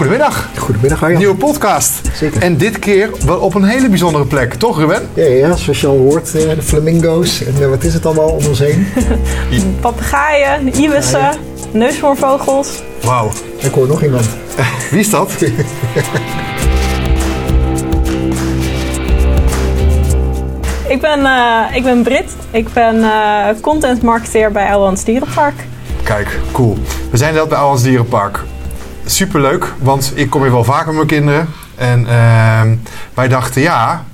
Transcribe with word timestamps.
Goedemiddag. 0.00 0.48
Goedemiddag 0.56 1.02
Arjan. 1.02 1.18
Nieuwe 1.18 1.36
podcast. 1.36 2.00
Zeker. 2.14 2.42
En 2.42 2.56
dit 2.56 2.78
keer 2.78 3.10
wel 3.24 3.38
op 3.38 3.54
een 3.54 3.64
hele 3.64 3.88
bijzondere 3.88 4.24
plek, 4.24 4.54
toch 4.54 4.78
Ruben? 4.78 5.08
Ja, 5.14 5.24
ja, 5.24 5.56
zoals 5.56 5.80
je 5.80 5.86
al 5.86 5.96
hoort, 5.96 6.34
eh, 6.34 6.54
de 6.54 6.62
flamingo's 6.62 7.44
en 7.44 7.62
eh, 7.62 7.68
wat 7.68 7.84
is 7.84 7.94
het 7.94 8.06
allemaal 8.06 8.28
om 8.28 8.46
ons 8.46 8.58
heen. 8.58 8.86
Papegaaien, 9.80 10.80
ibissen, 10.80 11.30
neushoornvogels. 11.72 12.82
Wauw. 13.02 13.30
Ik 13.58 13.72
hoor 13.72 13.86
nog 13.86 14.02
iemand. 14.02 14.28
Wie 14.90 15.00
is 15.00 15.10
dat? 15.10 15.32
Ik 20.88 21.00
ben, 21.00 21.26
eh, 21.26 21.76
ik 21.76 21.82
ben 21.82 22.02
Brit. 22.02 22.36
Ik 22.50 22.72
ben 22.72 23.02
eh 23.02 23.46
content 23.60 24.02
marketeer 24.02 24.52
bij 24.52 24.66
Elwans 24.66 25.04
Dierenpark. 25.04 25.64
Kijk, 26.02 26.38
cool. 26.52 26.78
We 27.10 27.16
zijn 27.16 27.34
net 27.34 27.48
bij 27.48 27.58
Ouwans 27.58 27.82
Dierenpark. 27.82 28.40
Superleuk, 29.10 29.72
want 29.78 30.12
ik 30.14 30.30
kom 30.30 30.42
hier 30.42 30.50
wel 30.50 30.64
vaker 30.64 30.86
met 30.86 30.94
mijn 30.94 31.06
kinderen. 31.06 31.48
En 31.74 32.06
ehm, 32.06 32.76
wij 33.14 33.28
dachten, 33.28 33.62
ja, 33.62 34.04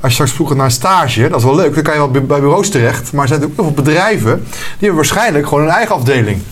als 0.00 0.08
je 0.08 0.12
straks 0.12 0.32
vroeger 0.32 0.56
naar 0.56 0.70
stage, 0.70 1.28
dat 1.28 1.38
is 1.38 1.44
wel 1.44 1.54
leuk. 1.54 1.74
Dan 1.74 1.82
kan 1.82 1.92
je 1.92 1.98
wel 1.98 2.10
bij 2.10 2.40
bureaus 2.40 2.70
terecht. 2.70 3.12
Maar 3.12 3.22
er 3.22 3.28
zijn 3.28 3.44
ook 3.44 3.52
heel 3.54 3.64
veel 3.64 3.72
bedrijven, 3.72 4.44
die 4.44 4.76
hebben 4.78 4.96
waarschijnlijk 4.96 5.46
gewoon 5.48 5.64
een 5.64 5.70
eigen 5.70 5.94
afdeling. 5.94 6.42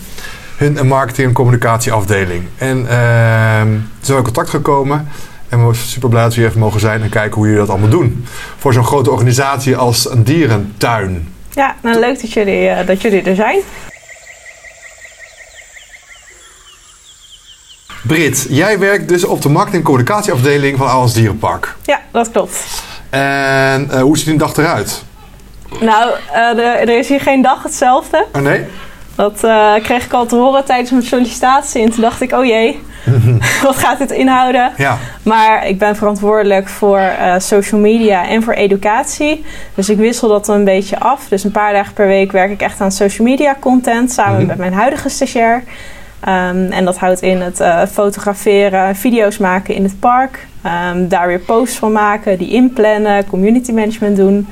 Hun 0.57 0.79
een 0.79 0.87
marketing- 0.87 1.29
en 1.29 1.35
communicatieafdeling. 1.35 2.43
En 2.59 2.77
toen 2.77 2.87
zijn 2.87 3.87
we 4.01 4.15
in 4.17 4.23
contact 4.23 4.51
gekomen. 4.51 5.09
En 5.49 5.69
we 5.69 5.75
zijn 5.75 5.87
super 5.87 6.09
blij 6.09 6.23
dat 6.23 6.35
we 6.35 6.41
hier 6.41 6.49
even 6.49 6.61
mogen 6.61 6.81
zijn 6.81 7.03
en 7.03 7.09
kijken 7.09 7.35
hoe 7.35 7.45
jullie 7.45 7.61
dat 7.61 7.69
allemaal 7.69 7.89
doen. 7.89 8.25
Voor 8.59 8.73
zo'n 8.73 8.85
grote 8.85 9.11
organisatie 9.11 9.77
als 9.77 10.11
een 10.11 10.25
dierentuin. 10.25 11.29
Ja, 11.51 11.75
nou 11.83 11.99
leuk 11.99 12.21
dat 12.21 12.33
jullie, 12.33 12.69
eh, 12.69 12.87
dat 12.87 13.03
jullie 13.03 13.23
er 13.23 13.35
zijn. 13.35 13.61
Brit, 18.07 18.47
jij 18.49 18.79
werkt 18.79 19.09
dus 19.09 19.25
op 19.25 19.43
de 19.43 19.49
marketing- 19.49 19.79
en 19.83 19.89
communicatieafdeling 19.89 20.79
van 20.79 20.89
Ouwans 20.89 21.13
Dierenpark. 21.15 21.75
Ja, 21.83 22.01
dat 22.11 22.31
klopt. 22.31 22.65
En 23.11 23.91
eh, 23.91 24.01
hoe 24.01 24.19
ziet 24.19 24.27
een 24.29 24.37
dag 24.39 24.57
eruit? 24.57 25.03
Nou, 25.81 26.11
eh, 26.33 26.41
er, 26.41 26.59
er 26.89 26.99
is 26.99 27.09
hier 27.09 27.21
geen 27.21 27.43
dag 27.43 27.63
hetzelfde. 27.63 28.27
Oh 28.33 28.43
nee? 28.43 28.65
Dat 29.15 29.45
eh, 29.45 29.75
kreeg 29.83 30.05
ik 30.05 30.13
al 30.13 30.27
te 30.27 30.37
horen 30.37 30.65
tijdens 30.65 30.91
mijn 30.91 31.03
sollicitatie. 31.03 31.83
En 31.83 31.91
toen 31.91 32.01
dacht 32.01 32.21
ik, 32.21 32.33
oh 32.33 32.45
jee, 32.45 32.81
wat 33.63 33.77
gaat 33.77 33.99
dit 33.99 34.11
inhouden? 34.11 34.73
Ja. 34.77 34.99
Maar 35.23 35.67
ik 35.67 35.79
ben 35.79 35.97
verantwoordelijk 35.97 36.69
voor 36.69 37.01
social 37.39 37.81
media 37.81 38.29
en 38.29 38.43
voor 38.43 38.53
educatie. 38.53 39.45
Dus 39.75 39.89
ik 39.89 39.97
wissel 39.99 40.29
dat 40.29 40.49
een 40.49 40.65
beetje 40.65 40.99
af. 41.01 41.29
Dus 41.29 41.45
een 41.45 41.51
paar 41.51 41.73
dagen 41.73 41.93
per 41.93 42.07
week 42.07 42.33
werk 42.33 42.51
ik 42.51 42.63
echt 42.63 42.81
aan 42.81 42.93
social 42.93 43.27
media 43.27 43.57
content 43.61 44.13
samen 44.13 44.39
Mhm. 44.39 44.47
met 44.47 44.57
mijn 44.57 44.73
huidige 44.75 45.09
stagiair. 45.09 45.63
Ehm, 46.25 46.71
en 46.71 46.85
dat 46.85 46.99
houdt 46.99 47.23
in 47.23 47.41
het 47.41 47.61
eh, 47.61 47.83
fotograferen, 47.87 48.97
video's 48.97 49.39
maken 49.39 49.75
in 49.75 49.83
het 49.83 50.01
park. 50.01 50.47
Ehm, 50.63 51.09
daar 51.09 51.27
weer 51.27 51.39
posts 51.39 51.77
van 51.77 51.93
maken, 51.93 52.39
die 52.39 52.51
inplannen, 52.51 53.27
community 53.27 53.73
management 53.73 54.17
doen. 54.17 54.49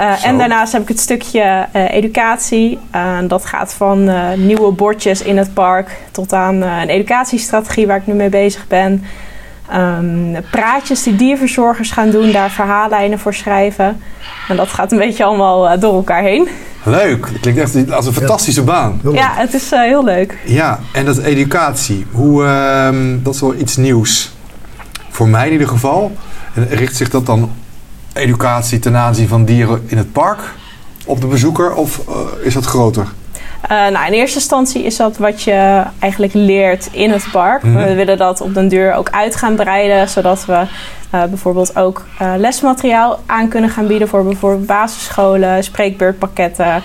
Uh, 0.00 0.12
Zo. 0.12 0.26
en 0.26 0.38
daarnaast 0.38 0.72
heb 0.72 0.82
ik 0.82 0.88
het 0.88 1.00
stukje 1.00 1.66
uh, 1.76 1.94
educatie. 1.94 2.78
Uh, 2.94 3.18
dat 3.26 3.46
gaat 3.46 3.74
van 3.74 4.10
nieuwe 4.46 4.72
bordjes 4.72 5.22
in 5.22 5.36
het 5.36 5.54
park 5.54 5.98
tot 6.10 6.32
aan 6.32 6.62
een 6.62 6.88
educatiestrategie 6.88 7.86
waar 7.86 7.96
ik 7.96 8.06
nu 8.06 8.14
mee 8.14 8.28
bezig 8.28 8.66
ben. 8.66 9.04
Um, 9.74 10.36
praatjes 10.50 11.02
die 11.02 11.16
dierverzorgers 11.16 11.90
gaan 11.90 12.10
doen, 12.10 12.32
daar 12.32 12.50
verhaallijnen 12.50 13.18
voor 13.18 13.34
schrijven. 13.34 14.00
En 14.48 14.56
dat 14.56 14.68
gaat 14.68 14.92
een 14.92 14.98
beetje 14.98 15.24
allemaal 15.24 15.72
uh, 15.72 15.80
door 15.80 15.94
elkaar 15.94 16.22
heen. 16.22 16.48
Leuk. 16.84 17.28
Dat 17.32 17.40
klinkt 17.40 17.60
echt 17.60 17.92
als 17.92 18.06
een 18.06 18.12
fantastische 18.12 18.62
baan. 18.62 19.00
Heel 19.02 19.14
Ja, 19.14 19.32
het 19.34 19.54
is 19.54 19.72
uh, 19.72 19.80
heel 19.80 20.04
leuk. 20.04 20.38
Ja, 20.44 20.80
en 20.92 21.04
dat 21.04 21.18
educatie. 21.18 22.06
Hoe, 22.10 22.44
ehm, 22.44 23.22
dat 23.22 23.34
is 23.34 23.40
wel 23.40 23.54
iets 23.54 23.76
nieuws. 23.76 24.32
Voor 25.10 25.28
mij 25.28 25.46
in 25.46 25.52
ieder 25.52 25.68
geval. 25.68 26.16
En 26.54 26.68
richt 26.68 26.96
zich 26.96 27.10
dat 27.10 27.26
dan 27.26 27.50
educatie 28.12 28.78
ten 28.78 28.96
aanzien 28.96 29.28
van 29.28 29.44
dieren 29.44 29.82
in 29.86 29.96
het 29.96 30.12
park 30.12 30.40
op 31.04 31.20
de 31.20 31.26
bezoeker 31.26 31.74
of 31.74 32.00
uh, 32.08 32.46
is 32.46 32.54
dat 32.54 32.64
groter? 32.64 33.06
Uh, 33.62 33.68
nou, 33.68 34.06
in 34.06 34.12
eerste 34.12 34.38
instantie 34.38 34.82
is 34.82 34.96
dat 34.96 35.16
wat 35.16 35.42
je 35.42 35.82
eigenlijk 35.98 36.32
leert 36.34 36.88
in 36.92 37.10
het 37.10 37.26
park. 37.32 37.62
Mhm. 37.62 37.84
We 37.84 37.94
willen 37.94 38.18
dat 38.18 38.40
op 38.40 38.54
den 38.54 38.68
duur 38.68 38.94
ook 38.94 39.10
uit 39.10 39.36
gaan 39.36 39.54
breiden, 39.54 40.08
zodat 40.08 40.44
we 40.44 40.52
uh, 40.52 41.24
bijvoorbeeld 41.24 41.76
ook 41.76 42.04
uh, 42.22 42.32
lesmateriaal 42.36 43.20
aan 43.26 43.48
kunnen 43.48 43.70
gaan 43.70 43.86
bieden 43.86 44.08
voor 44.08 44.24
bijvoorbeeld 44.24 44.66
basisscholen, 44.66 45.64
spreekbeurtpakketten, 45.64 46.82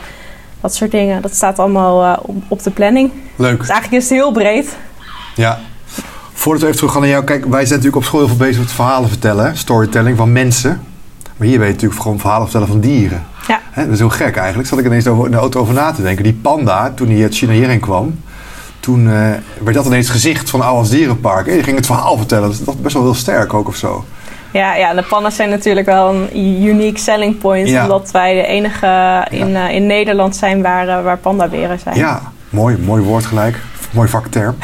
dat 0.61 0.75
soort 0.75 0.91
dingen. 0.91 1.21
Dat 1.21 1.35
staat 1.35 1.59
allemaal 1.59 2.03
uh, 2.03 2.17
op, 2.21 2.35
op 2.47 2.63
de 2.63 2.71
planning. 2.71 3.11
Leuk. 3.35 3.59
Dus 3.59 3.69
eigenlijk 3.69 4.03
is 4.03 4.09
het 4.09 4.17
heel 4.17 4.31
breed. 4.31 4.77
Ja. 5.35 5.59
Voordat 6.33 6.61
we 6.61 6.67
even 6.67 6.77
terug 6.77 6.94
gaan 6.94 7.01
naar 7.01 7.11
jou, 7.11 7.23
kijk, 7.23 7.45
wij 7.45 7.65
zijn 7.65 7.79
natuurlijk 7.79 7.95
op 7.95 8.03
school 8.03 8.19
heel 8.19 8.29
veel 8.29 8.38
bezig 8.38 8.61
met 8.61 8.71
verhalen 8.71 9.09
vertellen, 9.09 9.57
storytelling 9.57 10.17
van 10.17 10.31
mensen. 10.31 10.81
Maar 11.38 11.47
hier 11.47 11.57
ben 11.57 11.67
je 11.67 11.73
natuurlijk 11.73 12.01
gewoon 12.01 12.19
verhalen 12.19 12.44
vertellen 12.44 12.67
van 12.67 12.79
dieren. 12.79 13.25
Ja. 13.47 13.59
Hè, 13.71 13.83
dat 13.83 13.93
is 13.93 13.99
heel 13.99 14.09
gek 14.09 14.35
eigenlijk. 14.35 14.69
Zat 14.69 14.79
ik 14.79 14.85
ineens 14.85 15.07
over, 15.07 15.25
in 15.25 15.31
de 15.31 15.37
auto 15.37 15.59
over 15.59 15.73
na 15.73 15.91
te 15.91 16.01
denken. 16.01 16.23
Die 16.23 16.39
panda, 16.41 16.91
toen 16.95 17.09
hij 17.09 17.21
uit 17.21 17.35
China 17.35 17.51
hierheen 17.51 17.79
kwam, 17.79 18.19
toen 18.79 19.05
uh, 19.05 19.11
werd 19.63 19.75
dat 19.75 19.85
ineens 19.85 20.09
gezicht 20.09 20.49
van 20.49 20.61
Ouwans 20.61 20.89
Dierenpark. 20.89 21.47
En 21.47 21.53
die 21.53 21.63
ging 21.63 21.77
het 21.77 21.85
verhaal 21.85 22.17
vertellen. 22.17 22.49
Dat 22.65 22.75
is 22.75 22.81
best 22.81 22.93
wel 22.93 23.03
heel 23.03 23.13
sterk 23.13 23.53
ook 23.53 23.67
of 23.67 23.75
zo. 23.75 24.05
Ja, 24.51 24.75
ja, 24.75 24.93
de 24.93 25.03
panda's 25.03 25.35
zijn 25.35 25.49
natuurlijk 25.49 25.85
wel 25.85 26.13
een 26.13 26.37
unique 26.63 26.99
selling 26.99 27.37
point. 27.37 27.69
Ja. 27.69 27.83
Omdat 27.83 28.11
wij 28.11 28.33
de 28.33 28.45
enige 28.45 29.25
in, 29.29 29.49
uh, 29.49 29.69
in 29.69 29.85
Nederland 29.85 30.35
zijn 30.35 30.61
waar, 30.61 30.87
uh, 30.87 31.03
waar 31.03 31.17
pandaberen 31.17 31.79
zijn. 31.79 31.95
Ja, 31.95 32.21
mooi, 32.49 32.77
mooi 32.77 33.03
woord 33.03 33.25
gelijk. 33.25 33.59
Mooi 33.91 34.07
vakterm. 34.07 34.55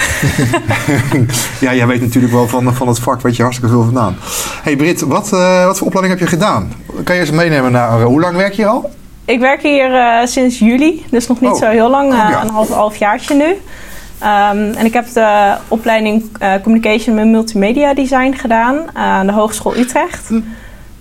ja, 1.60 1.74
jij 1.74 1.88
weet 1.88 2.02
natuurlijk 2.02 2.34
wel 2.34 2.48
van, 2.48 2.74
van 2.74 2.88
het 2.88 3.00
vak, 3.00 3.22
weet 3.22 3.36
je 3.36 3.42
hartstikke 3.42 3.74
veel 3.74 3.84
vandaan. 3.84 4.16
hey 4.64 4.76
Brit, 4.76 5.02
wat, 5.02 5.32
uh, 5.34 5.66
wat 5.66 5.78
voor 5.78 5.88
opleiding 5.88 6.20
heb 6.20 6.30
je 6.30 6.36
gedaan? 6.36 6.74
Kan 7.04 7.16
je 7.16 7.22
eens 7.22 7.32
meenemen 7.32 7.72
naar, 7.72 8.00
uh, 8.00 8.06
hoe 8.06 8.22
lang 8.22 8.36
werk 8.36 8.54
je 8.54 8.62
hier 8.62 8.72
al? 8.72 8.92
Ik 9.26 9.40
werk 9.40 9.62
hier 9.62 9.92
uh, 9.92 10.26
sinds 10.26 10.60
juli, 10.60 11.06
dus 11.10 11.28
nog 11.28 11.40
niet 11.42 11.52
Oh. 11.52 11.58
zo 11.58 11.70
heel 11.70 11.90
lang, 11.90 12.12
Oh, 12.12 12.18
ja. 12.30 12.42
een 12.42 12.50
half, 12.50 12.70
halfjaartje 12.70 13.36
nu. 13.36 13.44
Um, 13.44 14.74
en 14.74 14.86
ik 14.86 14.94
heb 14.94 15.14
de 15.14 15.54
opleiding 15.68 16.24
Communication 16.64 17.18
en 17.18 17.32
Multimedia 17.32 17.94
Design 17.94 18.34
gedaan 18.34 18.78
aan 18.94 19.26
de 19.28 19.34
Hogeschool 19.34 19.76
Utrecht. 19.78 20.28
Hm. 20.28 20.36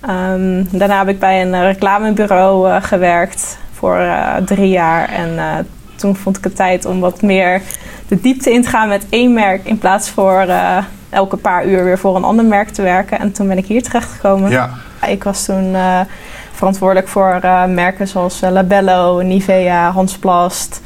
Um, 0.09 0.67
daarna 0.71 0.97
heb 0.97 1.07
ik 1.07 1.19
bij 1.19 1.41
een 1.41 1.61
reclamebureau 1.65 2.69
uh, 2.69 2.75
gewerkt 2.81 3.57
voor 3.73 3.97
uh, 3.97 4.35
drie 4.35 4.69
jaar. 4.69 5.09
En 5.09 5.29
uh, 5.35 5.43
toen 6.03 6.15
vond 6.15 6.37
ik 6.37 6.43
het 6.43 6.55
tijd 6.55 6.85
om 6.85 6.99
wat 6.99 7.21
meer 7.21 7.61
de 8.07 8.21
diepte 8.21 8.51
in 8.53 8.61
te 8.61 8.69
gaan 8.69 8.87
met 8.87 9.05
één 9.09 9.33
merk. 9.33 9.65
In 9.65 9.77
plaats 9.77 10.09
voor 10.09 10.45
uh, 10.47 10.77
elke 11.09 11.37
paar 11.37 11.65
uur 11.65 11.83
weer 11.83 11.99
voor 11.99 12.15
een 12.15 12.23
ander 12.23 12.45
merk 12.45 12.69
te 12.69 12.81
werken. 12.81 13.19
En 13.19 13.31
toen 13.31 13.47
ben 13.47 13.57
ik 13.57 13.65
hier 13.65 13.83
terechtgekomen. 13.83 14.49
Ja. 14.49 14.69
Ik 15.07 15.23
was 15.23 15.45
toen 15.45 15.71
uh, 15.71 15.99
verantwoordelijk 16.51 17.07
voor 17.07 17.39
uh, 17.43 17.65
merken 17.65 18.07
zoals 18.07 18.39
Labello, 18.41 19.21
Nivea, 19.21 19.91
Hansplast. 19.91 20.81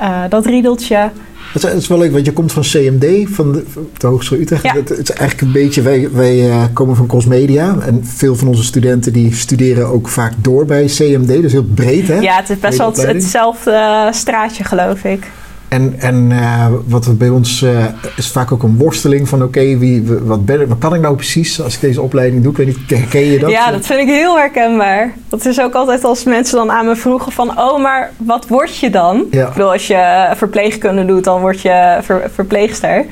Uh, 0.00 0.20
dat 0.28 0.46
riedeltje. 0.46 1.10
Het 1.56 1.64
is, 1.64 1.70
het 1.70 1.82
is 1.82 1.88
wel 1.88 1.98
leuk, 1.98 2.12
want 2.12 2.26
je 2.26 2.32
komt 2.32 2.52
van 2.52 2.62
CMD, 2.62 3.28
van 3.30 3.52
de, 3.52 3.62
van 3.68 3.88
de 3.98 4.06
Hogeschool 4.06 4.38
Utrecht. 4.38 4.62
Ja. 4.62 4.74
Het, 4.74 4.88
het, 4.88 5.08
is 5.08 5.10
eigenlijk 5.10 5.40
een 5.40 5.62
beetje, 5.62 5.82
wij, 5.82 6.08
wij 6.12 6.48
uh, 6.48 6.64
komen 6.72 6.96
van 6.96 7.06
Crossmedia. 7.06 7.76
En 7.80 8.00
veel 8.04 8.36
van 8.36 8.48
onze 8.48 8.64
studenten 8.64 9.12
die 9.12 9.34
studeren 9.34 9.86
ook 9.86 10.08
vaak 10.08 10.32
door 10.38 10.64
bij 10.64 10.84
CMD. 10.84 11.42
Dus 11.42 11.52
heel 11.52 11.64
breed, 11.74 12.08
hè? 12.08 12.18
Ja, 12.18 12.36
het 12.36 12.50
is 12.50 12.58
best 12.58 12.78
wel 12.78 12.86
het, 12.86 13.06
hetzelfde 13.06 14.08
straatje, 14.12 14.64
geloof 14.64 15.04
ik. 15.04 15.26
En, 15.68 15.94
en 15.98 16.30
uh, 16.30 16.66
wat 16.86 17.18
bij 17.18 17.28
ons 17.28 17.62
uh, 17.62 17.84
is 18.16 18.28
vaak 18.28 18.52
ook 18.52 18.62
een 18.62 18.76
worsteling 18.76 19.28
van 19.28 19.42
oké, 19.42 19.60
okay, 19.60 20.02
wat, 20.22 20.44
ben, 20.44 20.68
wat 20.68 20.78
kan 20.78 20.94
ik 20.94 21.00
nou 21.00 21.14
precies 21.14 21.62
als 21.62 21.74
ik 21.74 21.80
deze 21.80 22.02
opleiding 22.02 22.42
doe? 22.42 22.50
Ik 22.50 22.56
weet 22.56 22.66
niet, 22.66 23.00
herken 23.00 23.24
je 23.24 23.38
dat? 23.38 23.50
Ja, 23.50 23.70
dat 23.70 23.86
vind 23.86 24.00
ik 24.00 24.06
heel 24.06 24.36
herkenbaar. 24.36 25.12
Dat 25.28 25.44
is 25.44 25.60
ook 25.60 25.74
altijd 25.74 26.04
als 26.04 26.24
mensen 26.24 26.56
dan 26.56 26.70
aan 26.70 26.86
me 26.86 26.96
vroegen 26.96 27.32
van 27.32 27.58
oh, 27.58 27.82
maar 27.82 28.10
wat 28.16 28.48
word 28.48 28.78
je 28.78 28.90
dan? 28.90 29.24
Ja. 29.30 29.46
Ik 29.46 29.52
bedoel, 29.52 29.72
als 29.72 29.86
je 29.86 30.32
verpleegkunde 30.34 31.04
doet, 31.04 31.24
dan 31.24 31.40
word 31.40 31.60
je 31.60 31.98
ver, 32.02 32.30
verpleegster. 32.34 33.04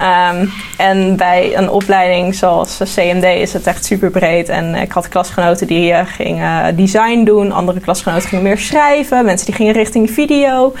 Um, 0.00 0.50
en 0.76 1.16
bij 1.16 1.56
een 1.56 1.70
opleiding 1.70 2.34
zoals 2.34 2.80
CMD 2.94 3.24
is 3.24 3.52
het 3.52 3.66
echt 3.66 3.84
super 3.84 4.10
breed. 4.10 4.48
En 4.48 4.74
ik 4.74 4.92
had 4.92 5.08
klasgenoten 5.08 5.66
die 5.66 5.90
uh, 5.90 6.00
gingen 6.04 6.76
design 6.76 7.24
doen, 7.24 7.52
andere 7.52 7.80
klasgenoten 7.80 8.28
gingen 8.28 8.44
meer 8.44 8.58
schrijven, 8.58 9.24
mensen 9.24 9.46
die 9.46 9.54
gingen 9.54 9.72
richting 9.72 10.10
video. 10.10 10.74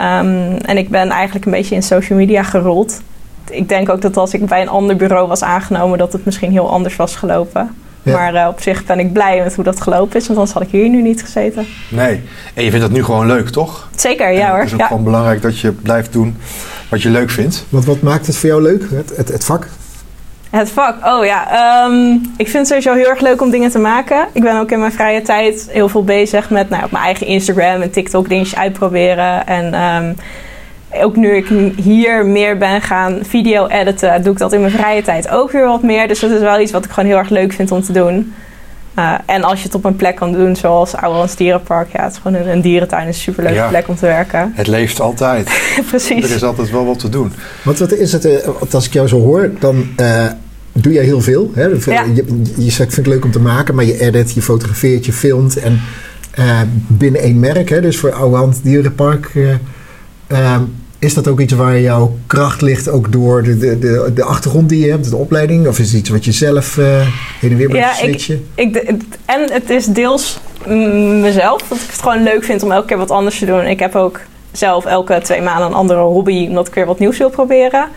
Um, 0.00 0.56
en 0.56 0.76
ik 0.76 0.88
ben 0.88 1.10
eigenlijk 1.10 1.44
een 1.44 1.52
beetje 1.52 1.74
in 1.74 1.82
social 1.82 2.18
media 2.18 2.42
gerold. 2.42 3.00
Ik 3.50 3.68
denk 3.68 3.88
ook 3.88 4.00
dat 4.00 4.16
als 4.16 4.34
ik 4.34 4.46
bij 4.46 4.60
een 4.60 4.68
ander 4.68 4.96
bureau 4.96 5.28
was 5.28 5.42
aangenomen, 5.42 5.98
dat 5.98 6.12
het 6.12 6.24
misschien 6.24 6.50
heel 6.50 6.70
anders 6.70 6.96
was 6.96 7.16
gelopen. 7.16 7.74
Ja. 8.02 8.12
Maar 8.12 8.34
uh, 8.34 8.46
op 8.48 8.60
zich 8.60 8.84
ben 8.84 8.98
ik 8.98 9.12
blij 9.12 9.42
met 9.42 9.54
hoe 9.54 9.64
dat 9.64 9.80
gelopen 9.80 10.16
is, 10.16 10.26
want 10.26 10.38
anders 10.38 10.52
had 10.56 10.62
ik 10.66 10.70
hier 10.70 10.88
nu 10.88 11.02
niet 11.02 11.22
gezeten. 11.22 11.66
Nee, 11.88 12.22
en 12.54 12.64
je 12.64 12.70
vindt 12.70 12.86
dat 12.86 12.94
nu 12.94 13.04
gewoon 13.04 13.26
leuk, 13.26 13.48
toch? 13.48 13.88
Zeker, 13.96 14.32
ja 14.32 14.48
hoor. 14.50 14.58
Het 14.58 14.66
is 14.66 14.72
ook 14.72 14.80
ja. 14.80 14.86
gewoon 14.86 15.04
belangrijk 15.04 15.42
dat 15.42 15.58
je 15.58 15.72
blijft 15.72 16.12
doen 16.12 16.36
wat 16.88 17.02
je 17.02 17.10
leuk 17.10 17.30
vindt. 17.30 17.64
Want 17.68 17.84
wat 17.84 18.00
maakt 18.00 18.26
het 18.26 18.36
voor 18.36 18.48
jou 18.48 18.62
leuk, 18.62 18.84
het, 18.90 19.16
het, 19.16 19.28
het 19.28 19.44
vak? 19.44 19.68
Het 20.50 20.70
vak, 20.70 21.06
oh 21.06 21.24
ja. 21.24 21.84
Um, 21.84 22.32
ik 22.36 22.48
vind 22.48 22.52
het 22.58 22.66
sowieso 22.66 22.94
heel 22.94 23.10
erg 23.10 23.20
leuk 23.20 23.42
om 23.42 23.50
dingen 23.50 23.70
te 23.70 23.78
maken. 23.78 24.26
Ik 24.32 24.42
ben 24.42 24.60
ook 24.60 24.70
in 24.70 24.78
mijn 24.78 24.92
vrije 24.92 25.22
tijd 25.22 25.68
heel 25.70 25.88
veel 25.88 26.04
bezig 26.04 26.50
met 26.50 26.70
nou, 26.70 26.84
op 26.84 26.90
mijn 26.90 27.04
eigen 27.04 27.26
Instagram 27.26 27.82
en 27.82 27.90
TikTok 27.90 28.28
dingetjes 28.28 28.58
uitproberen. 28.58 29.46
En 29.46 29.82
um, 29.82 30.16
ook 31.02 31.16
nu 31.16 31.36
ik 31.36 31.48
hier 31.76 32.26
meer 32.26 32.58
ben 32.58 32.82
gaan 32.82 33.18
video 33.22 33.66
editen, 33.66 34.22
doe 34.22 34.32
ik 34.32 34.38
dat 34.38 34.52
in 34.52 34.60
mijn 34.60 34.72
vrije 34.72 35.02
tijd 35.02 35.28
ook 35.28 35.50
weer 35.50 35.66
wat 35.66 35.82
meer. 35.82 36.08
Dus 36.08 36.20
dat 36.20 36.30
is 36.30 36.40
wel 36.40 36.60
iets 36.60 36.72
wat 36.72 36.84
ik 36.84 36.90
gewoon 36.90 37.08
heel 37.08 37.18
erg 37.18 37.28
leuk 37.28 37.52
vind 37.52 37.72
om 37.72 37.82
te 37.82 37.92
doen. 37.92 38.34
Uh, 38.98 39.14
en 39.26 39.42
als 39.42 39.58
je 39.58 39.64
het 39.64 39.74
op 39.74 39.84
een 39.84 39.96
plek 39.96 40.16
kan 40.16 40.32
doen, 40.32 40.56
zoals 40.56 40.94
Ouwelands 40.94 41.36
Dierenpark, 41.36 41.92
ja, 41.92 42.02
het 42.02 42.12
is 42.12 42.18
gewoon 42.22 42.40
een, 42.40 42.48
een 42.48 42.60
dierentuin, 42.60 43.06
een 43.06 43.14
superleuke 43.14 43.56
Ja. 43.58 43.68
plek 43.68 43.88
om 43.88 43.96
te 43.96 44.06
werken. 44.06 44.52
Het 44.54 44.66
leeft 44.66 45.00
altijd. 45.00 45.60
Precies. 45.90 46.24
Er 46.24 46.34
is 46.34 46.42
altijd 46.42 46.70
wel 46.70 46.86
wat 46.86 46.98
te 46.98 47.08
doen. 47.08 47.32
Want 47.64 47.78
wat 47.78 47.92
is 47.92 48.12
het, 48.12 48.24
eh, 48.24 48.44
want 48.44 48.74
als 48.74 48.86
ik 48.86 48.92
jou 48.92 49.08
zo 49.08 49.20
hoor, 49.20 49.50
dan 49.58 49.86
eh, 49.96 50.26
doe 50.72 50.92
jij 50.92 51.04
heel 51.04 51.20
veel. 51.20 51.50
Hè? 51.54 51.64
Ja. 51.64 52.04
Je, 52.14 52.42
je 52.56 52.70
zegt, 52.70 52.88
ik 52.88 52.94
vind 52.94 52.96
het 52.96 53.06
leuk 53.06 53.24
om 53.24 53.30
te 53.30 53.40
maken, 53.40 53.74
maar 53.74 53.84
je 53.84 54.00
edit, 54.00 54.32
je 54.32 54.42
fotografeert, 54.42 55.06
je 55.06 55.12
filmt. 55.12 55.56
En 55.56 55.80
eh, 56.30 56.60
binnen 56.86 57.20
één 57.20 57.40
merk, 57.40 57.68
hè, 57.68 57.80
dus 57.80 57.98
voor 57.98 58.12
Ouwehand 58.12 58.60
Dierenpark, 58.62 59.30
eh, 59.34 59.52
eh, 60.26 60.60
is 60.98 61.14
dat 61.14 61.28
ook 61.28 61.40
iets 61.40 61.52
waar 61.52 61.80
jouw 61.80 62.16
kracht 62.26 62.62
ligt, 62.62 62.88
ook 62.88 63.12
door 63.12 63.42
de, 63.42 63.58
de, 63.58 63.78
de, 63.78 64.10
de 64.14 64.24
achtergrond 64.24 64.68
die 64.68 64.84
je 64.84 64.90
hebt, 64.90 65.10
de 65.10 65.16
opleiding? 65.16 65.66
Of 65.66 65.78
is 65.78 65.86
het 65.90 66.00
iets 66.00 66.08
wat 66.10 66.24
je 66.24 66.32
zelf 66.32 66.78
eh, 66.78 66.84
heen 67.40 67.50
en 67.50 67.56
weer 67.56 67.68
moet 67.68 67.76
Ja, 67.76 67.92
switchen? 67.94 68.46
Ik, 68.54 68.72
de- 68.72 68.96
en 69.24 69.52
het 69.52 69.70
is 69.70 69.86
deels 69.86 70.38
mezelf, 71.20 71.62
dat 71.68 71.78
ik 71.78 71.90
het 71.90 72.02
gewoon 72.02 72.22
leuk 72.22 72.44
vind 72.44 72.62
om 72.62 72.72
elke 72.72 72.86
keer 72.86 72.96
wat 72.96 73.10
anders 73.10 73.38
te 73.38 73.46
doen. 73.46 73.66
Ik 73.66 73.78
heb 73.78 73.94
ook 73.94 74.20
zelf 74.52 74.84
elke 74.84 75.20
twee 75.22 75.40
maanden 75.42 75.66
een 75.66 75.74
andere 75.74 76.00
hobby, 76.00 76.46
omdat 76.48 76.68
ik 76.68 76.74
weer 76.74 76.86
wat 76.86 76.98
nieuws 76.98 77.18
wil 77.18 77.30
proberen. 77.30 77.88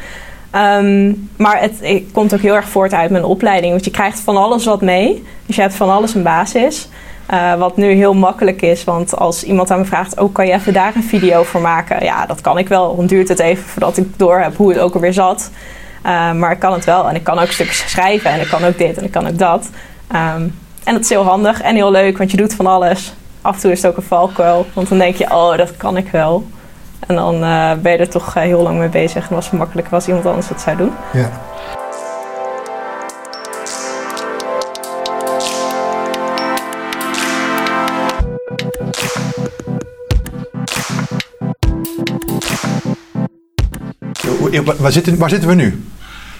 Ehm, 0.52 1.14
maar 1.38 1.60
het, 1.62 1.74
het 1.82 2.04
komt 2.12 2.34
ook 2.34 2.42
heel 2.42 2.56
erg 2.56 2.70
voort 2.70 2.94
uit 2.94 3.12
mijn 3.12 3.24
opleiding, 3.24 3.72
want 3.72 3.86
je 3.86 3.92
krijgt 3.92 4.20
van 4.20 4.38
alles 4.38 4.66
wat 4.66 4.82
mee. 4.82 5.24
Dus 5.46 5.56
je 5.56 5.62
hebt 5.62 5.74
van 5.76 5.90
alles 5.90 6.14
een 6.16 6.24
basis. 6.24 6.88
Eh, 7.26 7.56
wat 7.56 7.78
nu 7.78 7.92
heel 7.92 8.14
makkelijk 8.14 8.62
is, 8.62 8.84
want 8.84 9.18
als 9.18 9.44
iemand 9.44 9.72
aan 9.72 9.80
me 9.80 9.86
vraagt: 9.86 10.20
Oh, 10.20 10.34
kan 10.34 10.48
je 10.48 10.54
even 10.54 10.74
daar 10.74 10.96
een 10.96 11.04
video 11.04 11.44
voor 11.44 11.62
maken? 11.62 12.04
Ja, 12.04 12.26
dat 12.26 12.42
kan 12.42 12.58
ik 12.58 12.68
wel. 12.68 12.96
Dan 12.96 13.06
duurt 13.06 13.28
het 13.28 13.40
even 13.40 13.64
voordat 13.64 13.98
ik 13.98 14.18
door 14.18 14.40
heb 14.40 14.56
hoe 14.56 14.70
het 14.70 14.80
ook 14.80 14.94
alweer 14.94 15.14
zat. 15.14 15.52
Eh, 16.02 16.32
maar 16.32 16.52
ik 16.52 16.60
kan 16.60 16.74
het 16.74 16.86
wel 16.86 17.10
en 17.10 17.16
ik 17.16 17.24
kan 17.24 17.40
ook 17.40 17.52
stukjes 17.52 17.90
schrijven 17.90 18.32
en 18.32 18.42
ik 18.42 18.48
kan 18.48 18.64
ook 18.64 18.78
dit 18.78 18.98
en 18.98 19.04
ik 19.04 19.12
kan 19.12 19.28
ook 19.28 19.38
dat. 19.38 19.70
Ehm, 20.08 20.42
en 20.84 20.94
dat 20.94 21.00
is 21.00 21.10
heel 21.10 21.24
handig 21.24 21.62
en 21.62 21.76
heel 21.76 21.92
leuk, 21.92 22.18
want 22.18 22.32
je 22.32 22.38
doet 22.38 22.54
van 22.54 22.68
alles. 22.68 23.14
Af 23.42 23.56
en 23.56 23.62
toe 23.62 23.72
is 23.72 23.82
het 23.82 23.92
ook 23.92 23.98
een 23.98 24.04
valkuil, 24.04 24.66
want 24.74 24.90
dan 24.90 24.98
denk 24.98 25.16
je: 25.16 25.26
Oh, 25.32 25.58
dat 25.58 25.78
kan 25.78 25.98
ik 25.98 26.12
wel. 26.12 26.44
En 27.08 27.16
dan 27.16 27.44
eh, 27.44 27.72
ben 27.82 27.92
je 27.92 27.98
er 27.98 28.10
toch 28.10 28.34
heel 28.34 28.62
lang 28.62 28.78
mee 28.78 28.90
bezig 28.90 29.30
en 29.30 29.36
was 29.36 29.46
het 29.46 29.60
makkelijker 29.60 29.94
als 29.94 30.08
iemand 30.08 30.26
anders 30.26 30.50
het 30.50 30.62
zou 30.62 30.78
doen. 30.78 30.92
Ja. 31.14 31.30
Waar 44.78 44.92
zitten, 44.92 45.18
waar 45.18 45.30
zitten 45.30 45.50
we 45.50 45.56
nu? 45.56 45.84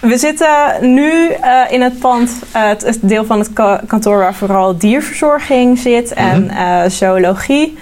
We 0.00 0.18
zitten 0.18 0.48
nu 0.80 1.28
eh, 1.28 1.60
in 1.68 1.80
het 1.82 1.98
pand, 1.98 2.30
eh, 2.52 2.68
het, 2.68 2.82
het 2.82 2.98
deel 3.00 3.24
van 3.24 3.38
het 3.38 3.52
ka- 3.52 3.80
kantoor 3.86 4.18
waar 4.18 4.34
vooral 4.34 4.78
dierverzorging 4.78 5.78
zit 5.78 6.12
en 6.12 6.50
eh, 6.50 6.82
zoologie. 6.88 7.78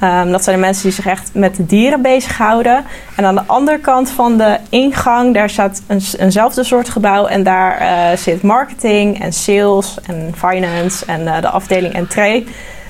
Ehm, 0.00 0.30
dat 0.30 0.44
zijn 0.44 0.56
de 0.56 0.62
mensen 0.62 0.82
die 0.82 0.92
zich 0.92 1.06
echt 1.06 1.30
met 1.34 1.56
de 1.56 1.66
dieren 1.66 2.02
bezighouden. 2.02 2.84
En 3.16 3.24
aan 3.24 3.34
de 3.34 3.42
andere 3.46 3.78
kant 3.78 4.10
van 4.10 4.36
de 4.38 4.58
ingang, 4.68 5.34
daar 5.34 5.50
staat 5.50 5.82
een, 5.86 6.02
eenzelfde 6.18 6.64
soort 6.64 6.88
gebouw. 6.88 7.26
En 7.26 7.42
daar 7.42 8.18
zit 8.18 8.42
marketing 8.42 9.22
en 9.22 9.32
sales 9.32 9.98
en 10.06 10.34
finance 10.36 11.04
en 11.06 11.24
de 11.40 11.48
afdeling 11.48 11.94
entree. 11.94 12.46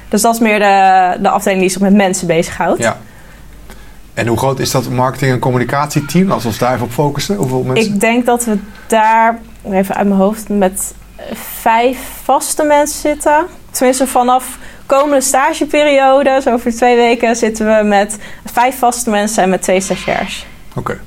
Dus 0.09 0.23
dat 0.23 0.35
is 0.35 0.41
meer 0.41 0.59
de, 0.59 1.17
de 1.23 1.29
afdeling 1.29 1.61
die 1.61 1.71
zich 1.71 1.81
met 1.81 1.95
mensen 1.95 2.27
bezighoudt. 2.27 2.83
Ja. 2.83 2.97
En 4.15 4.27
hoe 4.27 4.39
groot 4.39 4.59
is 4.59 4.71
dat 4.71 4.89
marketing- 4.89 5.33
en 5.33 5.39
communicatieteam? 5.39 6.31
Als 6.31 6.43
we 6.43 6.49
ons 6.49 6.59
daar 6.59 6.73
even 6.75 6.85
op 6.87 6.93
focussen. 6.93 7.37
Hoeveel 7.37 7.63
mensen? 7.63 7.93
Ik 7.95 8.01
denk 8.01 8.27
dat 8.27 8.45
we 8.45 8.59
daar, 8.87 9.39
even 9.71 9.95
uit 9.95 10.07
mijn 10.09 10.21
hoofd, 10.21 10.49
met 10.49 10.95
vijf 11.61 11.99
vaste 12.23 12.63
mensen 12.63 13.01
zitten. 13.01 13.47
Tenminste, 13.71 14.07
vanaf 14.07 14.59
komende 14.87 15.21
stageperiode, 15.21 16.41
zo 16.43 16.53
over 16.53 16.75
twee 16.75 16.97
weken, 16.97 17.37
zitten 17.37 17.67
we 17.79 17.85
met 17.85 18.19
vijf 18.45 18.79
vaste 18.79 19.11
mensen 19.11 19.43
en 19.43 19.49
met 19.51 19.63
twee 19.63 19.81
stagiairs. 19.81 20.47
Oké. 20.75 20.99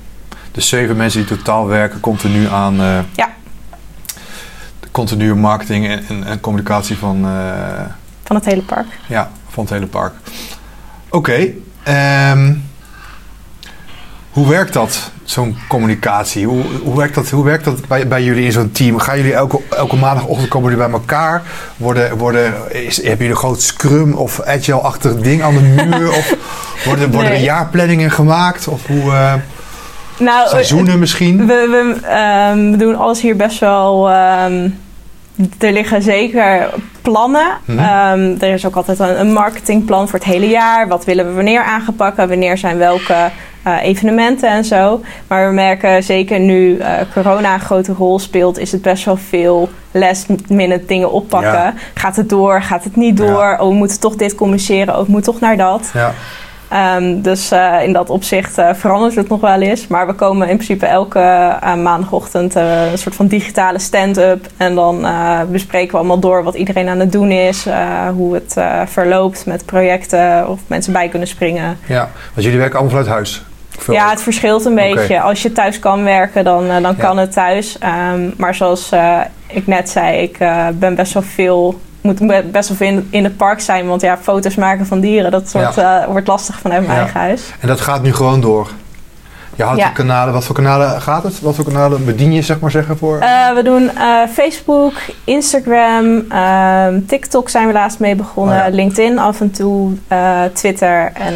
Dus 0.52 0.68
zeven 0.68 0.96
mensen 0.96 1.26
die 1.26 1.36
totaal 1.36 1.66
werken 1.66 2.00
continu 2.00 2.48
aan 2.48 2.80
eh, 2.80 2.98
Ja. 3.14 3.28
de 4.80 4.88
continue 4.90 5.34
marketing 5.34 5.86
en, 5.88 6.04
en, 6.08 6.24
en 6.24 6.40
communicatie 6.40 6.96
van, 6.98 7.24
eh, 7.24 7.80
Van 8.24 8.36
het 8.36 8.44
hele 8.44 8.62
park. 8.62 8.86
ja, 9.06 9.30
van 9.48 9.64
het 9.64 9.72
hele 9.72 9.86
park. 9.86 10.12
Oké. 11.10 11.48
ehm, 11.82 12.54
hoe 14.36 14.48
werkt 14.48 14.72
dat, 14.72 15.10
zo'n 15.24 15.56
communicatie? 15.68 16.46
Hoe, 16.46 16.62
hoe 16.82 16.96
werkt 16.96 17.14
dat, 17.14 17.30
hoe 17.30 17.44
werkt 17.44 17.64
dat 17.64 17.86
bij, 17.88 18.08
bij 18.08 18.22
jullie 18.22 18.44
in 18.44 18.52
zo'n 18.52 18.70
team? 18.70 18.98
Gaan 18.98 19.16
jullie 19.16 19.34
elke, 19.34 19.60
elke 19.70 19.96
maandagochtend 19.96 20.48
komen 20.48 20.70
jullie 20.70 20.84
bij 20.84 20.94
elkaar? 20.94 21.42
Worden, 21.76 22.18
worden, 22.18 22.54
is, 22.68 22.96
hebben 22.96 23.16
jullie 23.16 23.30
een 23.30 23.36
groot 23.36 23.62
scrum 23.62 24.12
of 24.12 24.42
agile-achtig 24.42 25.14
ding 25.14 25.42
aan 25.42 25.54
de 25.54 25.60
muur? 25.60 26.08
of 26.18 26.34
worden, 26.84 27.10
worden 27.10 27.30
er 27.30 27.40
jaarplanningen 27.40 28.10
gemaakt? 28.10 28.68
Of 28.68 28.86
hoe, 28.86 29.12
eh, 29.12 29.34
Nou, 30.18 30.48
seizoenen 30.48 30.98
misschien? 30.98 31.46
We, 31.46 31.46
we, 31.46 32.06
ehm, 32.06 32.70
we 32.70 32.76
doen 32.76 32.96
alles 32.96 33.20
hier 33.20 33.36
best 33.36 33.58
wel. 33.58 34.10
ehm, 34.10 34.68
er 35.58 35.72
liggen 35.72 36.02
zeker 36.02 36.68
plannen. 37.02 37.46
Mhm. 37.64 37.78
Ehm, 37.78 38.34
er 38.40 38.52
is 38.52 38.66
ook 38.66 38.76
altijd 38.76 38.98
een, 38.98 39.20
een 39.20 39.32
marketingplan 39.32 40.08
voor 40.08 40.18
het 40.18 40.28
hele 40.28 40.48
jaar. 40.48 40.88
Wat 40.88 41.04
willen 41.04 41.26
we 41.26 41.32
wanneer 41.32 41.62
aangepakken? 41.62 42.28
Wanneer 42.28 42.58
zijn 42.58 42.78
welke 42.78 43.30
eh, 43.66 43.82
evenementen 43.82 44.50
en 44.50 44.64
zo. 44.64 45.00
Maar 45.26 45.48
we 45.48 45.54
merken 45.54 46.02
zeker 46.02 46.40
nu 46.40 46.78
eh, 46.78 46.92
corona 47.12 47.54
een 47.54 47.60
grote 47.60 47.92
rol 47.92 48.18
speelt, 48.18 48.58
is 48.58 48.72
het 48.72 48.82
best 48.82 49.04
wel 49.04 49.16
veel 49.16 49.68
last 49.90 50.26
minute 50.48 50.84
dingen 50.86 51.12
oppakken. 51.12 51.50
Ja. 51.50 51.74
Gaat 51.94 52.16
het 52.16 52.28
door? 52.28 52.62
Gaat 52.62 52.84
het 52.84 52.96
niet 52.96 53.16
door? 53.16 53.56
Oh, 53.60 53.68
we 53.68 53.74
moeten 53.74 54.00
toch 54.00 54.16
dit 54.16 54.34
communiceren. 54.34 54.96
Oh, 54.96 55.02
ik 55.02 55.08
moet 55.08 55.24
toch 55.24 55.40
naar 55.40 55.56
dat. 55.56 55.90
Ja. 55.92 56.12
Ehm, 56.68 57.20
dus 57.20 57.50
eh, 57.50 57.82
in 57.82 57.92
dat 57.92 58.10
opzicht 58.10 58.60
verandert 58.72 59.14
het 59.14 59.28
nog 59.28 59.40
wel 59.40 59.60
eens. 59.60 59.86
Maar 59.86 60.06
we 60.06 60.12
komen 60.12 60.48
in 60.48 60.56
principe 60.56 60.86
elke 60.86 61.56
maandagochtend 61.60 62.54
een 62.54 62.98
soort 62.98 63.14
van 63.14 63.26
digitale 63.26 63.78
stand-up. 63.78 64.46
En 64.56 64.74
dan 64.74 65.06
bespreken 65.50 65.90
we 65.90 65.96
allemaal 65.96 66.18
door 66.18 66.42
wat 66.42 66.54
iedereen 66.54 66.88
aan 66.88 67.00
het 67.00 67.12
doen 67.12 67.30
is. 67.30 67.66
hoe 68.14 68.34
het 68.34 68.56
verloopt 68.86 69.46
met 69.46 69.64
projecten. 69.64 70.48
Of 70.48 70.60
mensen 70.66 70.92
bij 70.92 71.08
kunnen 71.08 71.28
springen. 71.28 71.78
ja. 71.86 72.08
Want 72.34 72.46
jullie 72.46 72.58
werken 72.58 72.78
allemaal 72.78 72.96
vanuit 72.96 73.14
huis? 73.14 73.45
Ja, 73.86 74.04
ook. 74.04 74.10
het 74.10 74.22
verschilt 74.22 74.64
een 74.64 74.74
beetje. 74.74 75.20
Als 75.20 75.42
je 75.42 75.52
thuis 75.52 75.78
kan 75.78 76.02
werken, 76.04 76.44
dan, 76.44 76.62
eh, 76.64 76.82
dan 76.82 76.94
Ja. 76.96 77.02
kan 77.04 77.18
het 77.18 77.32
thuis. 77.32 77.78
Ehm, 77.78 78.30
maar 78.36 78.54
zoals 78.54 78.90
eh, 78.92 79.18
ik 79.46 79.66
net 79.66 79.88
zei, 79.90 80.22
ik 80.22 80.38
eh, 80.38 80.66
ben 80.74 80.94
best 80.94 81.12
wel 81.12 81.22
veel... 81.22 81.80
Moet 82.00 82.26
be- 82.26 82.44
best 82.52 82.68
wel 82.68 82.76
veel 82.76 82.88
in, 82.88 83.06
in 83.10 83.24
het 83.24 83.36
park 83.36 83.60
zijn. 83.60 83.86
Want 83.86 84.00
ja, 84.00 84.18
foto's 84.22 84.54
maken 84.54 84.86
van 84.86 85.00
dieren, 85.00 85.30
dat 85.30 85.52
wordt, 85.52 85.80
wordt 86.08 86.26
lastig 86.26 86.58
vanuit 86.58 86.80
mijn 86.86 86.92
Ja. 86.92 87.00
eigen 87.02 87.20
huis. 87.20 87.42
En 87.60 87.68
dat 87.68 87.80
gaat 87.80 88.02
nu 88.02 88.12
gewoon 88.14 88.40
door? 88.40 88.68
Je 89.56 89.62
had 89.62 89.76
Ja. 89.76 89.86
de 89.86 89.92
kanalen, 89.92 90.32
wat 90.34 90.44
voor 90.44 90.54
kanalen 90.54 91.00
gaat 91.00 91.22
het? 91.22 91.40
Wat 91.40 91.54
voor 91.54 91.64
kanalen 91.64 92.04
bedien 92.04 92.32
je, 92.32 92.42
zeg 92.42 92.60
maar 92.60 92.70
zeggen, 92.70 92.98
voor? 92.98 93.18
We 93.54 93.60
doen 93.64 93.90
Facebook, 94.32 94.92
Instagram, 95.24 96.24
ehm, 96.28 97.00
TikTok 97.06 97.48
zijn 97.48 97.66
we 97.66 97.72
laatst 97.72 97.98
mee 97.98 98.14
begonnen. 98.14 98.66
Oh. 98.66 98.72
LinkedIn 98.72 99.18
af 99.18 99.40
en 99.40 99.50
toe, 99.50 99.92
Twitter 100.52 101.12
en, 101.14 101.34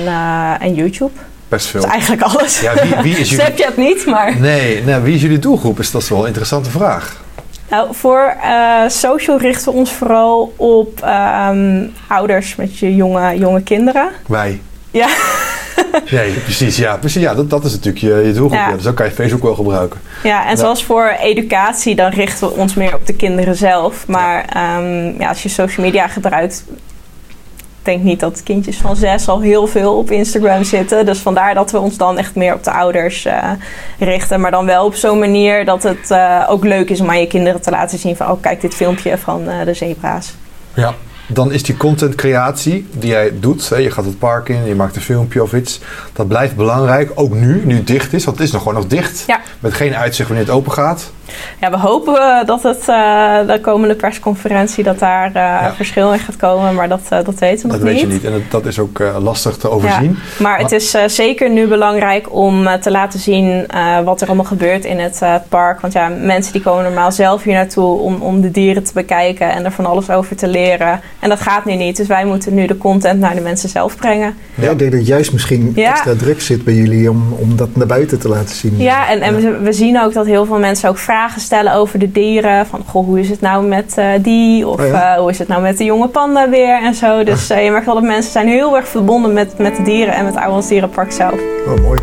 en 0.60 0.74
YouTube. 0.74 1.12
Best 1.50 1.66
veel. 1.66 1.80
Dat 1.80 1.88
is 1.90 1.94
eigenlijk 1.96 2.22
alles. 2.22 2.60
Ja, 2.60 2.72
wie, 2.74 2.96
wie 3.02 3.18
is 3.18 3.28
jullie... 3.30 3.44
Snapchat 3.44 3.76
niet, 3.76 4.06
maar... 4.06 4.40
Nee, 4.40 4.82
nee, 4.84 5.00
wie 5.00 5.14
is 5.14 5.22
jullie 5.22 5.38
doelgroep? 5.38 5.78
Is 5.78 5.90
dat 5.90 6.08
wel 6.08 6.20
een 6.20 6.26
interessante 6.26 6.70
vraag. 6.70 7.16
Nou, 7.70 7.94
voor 7.94 8.34
eh, 8.42 8.88
social 8.88 9.38
richten 9.38 9.72
we 9.72 9.78
ons 9.78 9.92
vooral 9.92 10.52
op 10.56 11.00
ehm, 11.02 11.86
ouders 12.08 12.56
met 12.56 12.78
je 12.78 12.94
jonge, 12.94 13.38
jonge 13.38 13.62
kinderen. 13.62 14.08
Wij. 14.26 14.60
Ja. 14.90 15.08
Nee, 16.10 16.30
precies. 16.32 16.76
Ja, 16.76 16.96
precies, 16.96 17.22
ja 17.22 17.34
dat, 17.34 17.50
dat 17.50 17.64
is 17.64 17.72
natuurlijk 17.72 18.04
je, 18.04 18.22
je 18.26 18.32
doelgroep. 18.32 18.58
Ja. 18.58 18.68
Ja. 18.68 18.74
Dus 18.74 18.82
dan 18.82 18.94
kan 18.94 19.06
je 19.06 19.12
Facebook 19.12 19.42
wel 19.42 19.54
gebruiken. 19.54 20.00
Ja, 20.22 20.44
en 20.44 20.50
Ja. 20.50 20.56
zoals 20.56 20.84
voor 20.84 21.16
educatie, 21.20 21.94
dan 21.94 22.10
richten 22.10 22.48
we 22.48 22.54
ons 22.54 22.74
meer 22.74 22.94
op 22.94 23.06
de 23.06 23.12
kinderen 23.14 23.54
zelf. 23.56 24.06
Maar 24.06 24.44
ehm, 24.44 25.20
ja, 25.20 25.28
als 25.28 25.42
je 25.42 25.48
social 25.48 25.86
media 25.86 26.08
gebruikt, 26.08 26.64
ik 26.68 26.74
denk 27.82 28.02
niet 28.02 28.20
dat 28.20 28.42
kindjes 28.42 28.76
van 28.76 28.96
zes 28.96 29.28
al 29.28 29.40
heel 29.40 29.66
veel 29.66 29.98
op 29.98 30.10
Instagram 30.10 30.64
zitten. 30.64 31.06
Dus 31.06 31.18
vandaar 31.18 31.54
dat 31.54 31.70
we 31.70 31.78
ons 31.78 31.96
dan 31.96 32.18
echt 32.18 32.34
meer 32.34 32.54
op 32.54 32.64
de 32.64 32.72
ouders 32.72 33.24
eh, 33.24 33.50
richten. 33.98 34.40
Maar 34.40 34.50
dan 34.50 34.66
wel 34.66 34.84
op 34.84 34.94
zo'n 34.94 35.18
manier 35.18 35.64
dat 35.64 35.82
het 35.82 36.10
eh, 36.10 36.46
ook 36.48 36.64
leuk 36.64 36.90
is 36.90 37.00
om 37.00 37.08
aan 37.08 37.20
je 37.20 37.26
kinderen 37.26 37.60
te 37.60 37.70
laten 37.70 37.98
zien 37.98 38.16
van... 38.16 38.30
oh, 38.30 38.40
kijk 38.40 38.60
dit 38.60 38.74
filmpje 38.74 39.18
van 39.18 39.48
eh, 39.48 39.64
de 39.64 39.74
zebra's. 39.74 40.34
Ja. 40.74 40.94
Dan 41.32 41.52
is 41.52 41.62
die 41.62 41.76
contentcreatie 41.76 42.86
die 42.92 43.10
jij 43.10 43.32
doet, 43.40 43.68
hè, 43.68 43.76
je 43.76 43.90
gaat 43.90 44.04
het 44.04 44.18
park 44.18 44.48
in, 44.48 44.64
je 44.64 44.74
maakt 44.74 44.96
een 44.96 45.02
filmpje 45.02 45.42
of 45.42 45.52
iets, 45.52 45.80
dat 46.12 46.28
blijft 46.28 46.56
belangrijk. 46.56 47.10
Ook 47.14 47.34
nu, 47.34 47.62
nu 47.64 47.74
het 47.74 47.86
dicht 47.86 48.12
is, 48.12 48.24
want 48.24 48.38
het 48.38 48.46
is 48.46 48.52
nog 48.52 48.62
gewoon 48.62 48.76
nog 48.76 48.86
dicht. 48.86 49.24
Ja. 49.26 49.40
Met 49.60 49.74
geen 49.74 49.94
uitzicht 49.94 50.28
wanneer 50.28 50.46
het 50.46 50.56
open 50.56 50.72
gaat. 50.72 51.10
Ja, 51.60 51.70
we 51.70 51.78
hopen 51.78 52.14
eh, 52.14 52.46
dat 52.46 52.62
het 52.62 52.80
uh, 52.88 53.46
de 53.46 53.58
komende 53.60 53.94
persconferentie 53.94 54.84
dat 54.84 54.98
daar 54.98 55.26
uh, 55.26 55.32
ja. 55.34 55.74
verschil 55.74 56.12
in 56.12 56.18
gaat 56.18 56.36
komen, 56.36 56.74
maar 56.74 56.88
dat, 56.88 57.08
dat 57.08 57.38
weten 57.38 57.66
we 57.66 57.72
dat 57.72 57.80
nog 57.80 57.80
niet. 57.80 57.80
Dat 57.80 57.82
weet 57.82 58.00
je 58.00 58.06
niet 58.06 58.24
en 58.24 58.32
dat, 58.32 58.50
dat 58.50 58.66
is 58.66 58.78
ook 58.78 58.98
lastig 59.18 59.56
te 59.56 59.70
overzien. 59.70 60.10
Ja, 60.10 60.42
maar, 60.42 60.58
het 60.58 60.72
is 60.72 60.96
zeker 61.06 61.50
nu 61.50 61.66
belangrijk 61.66 62.34
om 62.34 62.68
te 62.80 62.90
laten 62.90 63.20
zien 63.20 63.66
wat 64.04 64.20
er 64.20 64.26
allemaal 64.26 64.44
gebeurt 64.44 64.84
in 64.84 64.98
het 64.98 65.22
park. 65.48 65.80
Want 65.80 65.92
ja, 65.92 66.08
mensen 66.08 66.52
die 66.52 66.62
komen 66.62 66.82
normaal 66.82 67.12
zelf 67.12 67.42
hier 67.42 67.54
naartoe 67.54 67.98
om, 67.98 68.22
om 68.22 68.40
de 68.40 68.50
dieren 68.50 68.84
te 68.84 68.92
bekijken 68.92 69.52
en 69.52 69.64
er 69.64 69.72
van 69.72 69.86
alles 69.86 70.10
over 70.10 70.36
te 70.36 70.48
leren. 70.48 71.00
En 71.18 71.28
dat 71.28 71.40
gaat 71.40 71.64
nu 71.64 71.74
niet, 71.74 71.96
dus 71.96 72.06
wij 72.06 72.24
moeten 72.24 72.54
nu 72.54 72.66
de 72.66 72.78
content 72.78 73.20
naar 73.20 73.34
de 73.34 73.40
mensen 73.40 73.68
zelf 73.68 73.96
brengen. 73.96 74.34
Ja, 74.54 74.70
ik 74.70 74.78
denk 74.78 74.92
dat 74.92 75.06
juist 75.06 75.32
misschien 75.32 75.72
extra 75.76 76.14
druk 76.14 76.40
zit 76.40 76.64
bij 76.64 76.74
jullie 76.74 77.10
om, 77.10 77.32
om 77.32 77.56
dat 77.56 77.76
naar 77.76 77.86
buiten 77.86 78.18
te 78.18 78.28
laten 78.28 78.54
zien. 78.54 78.76
Ja, 78.76 79.08
en, 79.08 79.20
en 79.20 79.36
we, 79.36 79.58
we 79.58 79.72
zien 79.72 80.00
ook 80.00 80.12
dat 80.12 80.26
heel 80.26 80.46
veel 80.46 80.58
mensen 80.58 80.88
ook 80.88 80.98
vragen 80.98 81.19
stellen 81.28 81.72
over 81.72 81.98
de 81.98 82.12
dieren. 82.12 82.66
Van, 82.66 82.82
goh, 82.86 83.04
hoe 83.04 83.20
is 83.20 83.28
het 83.28 83.40
nou 83.40 83.66
met 83.66 83.94
uh, 83.98 84.06
die? 84.20 84.66
Of 84.66 84.80
oh 84.80 84.86
ja? 84.86 85.14
uh, 85.14 85.20
hoe 85.20 85.30
is 85.30 85.38
het 85.38 85.48
nou 85.48 85.62
met 85.62 85.78
de 85.78 85.84
jonge 85.84 86.08
panda 86.08 86.48
weer? 86.48 86.82
En 86.82 86.94
zo. 86.94 87.24
Dus 87.24 87.50
uh, 87.50 87.64
je 87.64 87.70
merkt 87.70 87.86
wel 87.86 87.94
dat 87.94 88.04
mensen 88.04 88.32
zijn 88.32 88.48
heel 88.48 88.76
erg 88.76 88.88
verbonden 88.88 89.32
met, 89.32 89.58
met 89.58 89.76
de 89.76 89.82
dieren 89.82 90.14
en 90.14 90.24
met 90.24 90.34
het 90.34 90.42
Ouwels 90.42 90.68
Dierenpark 90.68 91.12
zelf. 91.12 91.40
Oh, 91.66 91.82
mooi. 91.82 92.00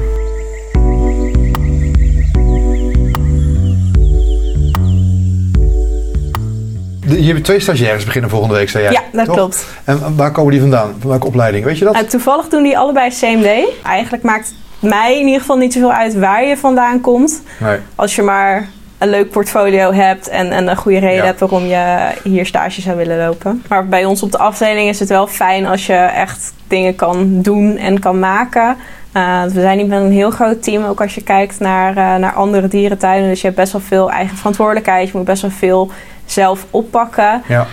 Je 7.19 7.33
hebt 7.33 7.43
twee 7.43 7.59
stagiaires 7.59 8.03
beginnen 8.05 8.29
volgende 8.29 8.55
week, 8.55 8.69
zei 8.69 8.83
jij? 8.83 8.93
Ja, 8.93 9.01
dat 9.11 9.25
toch? 9.25 9.35
klopt. 9.35 9.65
En 9.83 10.15
waar 10.15 10.31
komen 10.31 10.51
die 10.51 10.61
vandaan? 10.61 10.95
Van 10.99 11.09
welke 11.09 11.27
opleiding? 11.27 11.65
Weet 11.65 11.77
je 11.77 11.85
dat? 11.85 12.09
toevallig 12.09 12.47
doen 12.47 12.63
die 12.63 12.77
allebei 12.77 13.09
CMD. 13.09 13.47
Eigenlijk 13.83 14.23
maakt 14.23 14.53
mij 14.79 15.19
in 15.19 15.25
ieder 15.25 15.39
geval 15.39 15.57
niet 15.57 15.73
zoveel 15.73 15.91
uit 15.91 16.19
waar 16.19 16.45
je 16.45 16.57
vandaan 16.57 17.01
komt. 17.01 17.41
Nee. 17.59 17.77
Als 17.95 18.15
je 18.15 18.21
maar 18.21 18.67
een 18.97 19.09
leuk 19.09 19.29
portfolio 19.31 19.93
hebt 19.93 20.27
en, 20.27 20.51
en 20.51 20.67
een 20.67 20.75
goede 20.75 20.99
reden 20.99 21.15
Ja. 21.15 21.25
hebt 21.25 21.39
waarom 21.39 21.65
je 21.65 22.11
hier 22.23 22.45
stage 22.45 22.81
zou 22.81 22.97
willen 22.97 23.17
lopen. 23.17 23.63
Maar 23.67 23.87
bij 23.87 24.05
ons 24.05 24.23
op 24.23 24.31
de 24.31 24.37
afdeling 24.37 24.89
is 24.89 24.99
het 24.99 25.09
wel 25.09 25.27
fijn 25.27 25.65
als 25.65 25.85
je 25.85 25.93
echt 25.93 26.53
dingen 26.67 26.95
kan 26.95 27.41
doen 27.41 27.77
en 27.77 27.99
kan 27.99 28.19
maken. 28.19 28.75
Uh, 29.13 29.43
we 29.43 29.61
zijn 29.61 29.77
niet 29.77 29.87
met 29.87 30.01
een 30.01 30.11
heel 30.11 30.31
groot 30.31 30.63
team, 30.63 30.85
ook 30.85 31.01
als 31.01 31.15
je 31.15 31.23
kijkt 31.23 31.59
naar, 31.59 31.89
uh, 31.97 32.15
naar 32.15 32.33
andere 32.33 32.67
dierentuinen. 32.67 33.29
Dus 33.29 33.39
je 33.41 33.45
hebt 33.45 33.59
best 33.59 33.71
wel 33.71 33.81
veel 33.81 34.11
eigen 34.11 34.37
verantwoordelijkheid. 34.37 35.09
Je 35.09 35.17
moet 35.17 35.25
best 35.25 35.41
wel 35.41 35.51
veel 35.51 35.91
zelf 36.25 36.65
oppakken. 36.69 37.43
Ja. 37.47 37.67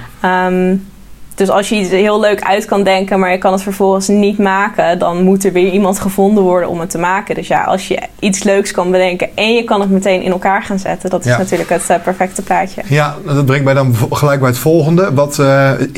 Um, 0.47 0.93
dus 1.35 1.49
als 1.51 1.69
je 1.69 1.75
iets 1.77 1.91
heel 1.91 2.21
leuk 2.21 2.43
uit 2.43 2.65
kan 2.65 2.83
denken, 2.83 3.19
maar 3.19 3.31
je 3.31 3.39
kan 3.39 3.53
het 3.53 3.63
vervolgens 3.63 4.09
niet 4.09 4.39
maken, 4.39 4.99
dan 4.99 5.23
moet 5.23 5.45
er 5.45 5.53
weer 5.53 5.71
iemand 5.73 5.99
gevonden 5.99 6.43
worden 6.45 6.69
om 6.69 6.81
het 6.81 6.91
te 6.91 6.99
maken. 6.99 7.35
Dus 7.35 7.47
ja, 7.47 7.63
als 7.63 7.89
je 7.89 7.99
iets 8.19 8.43
leuks 8.43 8.71
kan 8.71 8.91
bedenken 8.91 9.29
en 9.35 9.55
je 9.55 9.65
kan 9.65 9.81
het 9.81 9.91
meteen 9.91 10.23
in 10.23 10.31
elkaar 10.31 10.63
gaan 10.63 10.79
zetten, 10.79 11.11
dat 11.11 11.25
is 11.25 11.31
Ja. 11.31 11.39
natuurlijk 11.39 11.71
het 11.71 11.87
uh, 11.91 11.97
perfecte 12.03 12.43
plaatje. 12.43 12.83
Ja, 12.87 13.15
dat 13.25 13.47
brengt 13.47 13.65
mij 13.65 13.75
dan 13.75 13.95
gelijk 14.11 14.41
bij 14.41 14.49
het 14.49 14.59
volgende. 14.59 15.15
Wat, 15.15 15.39
uh, 15.39 15.47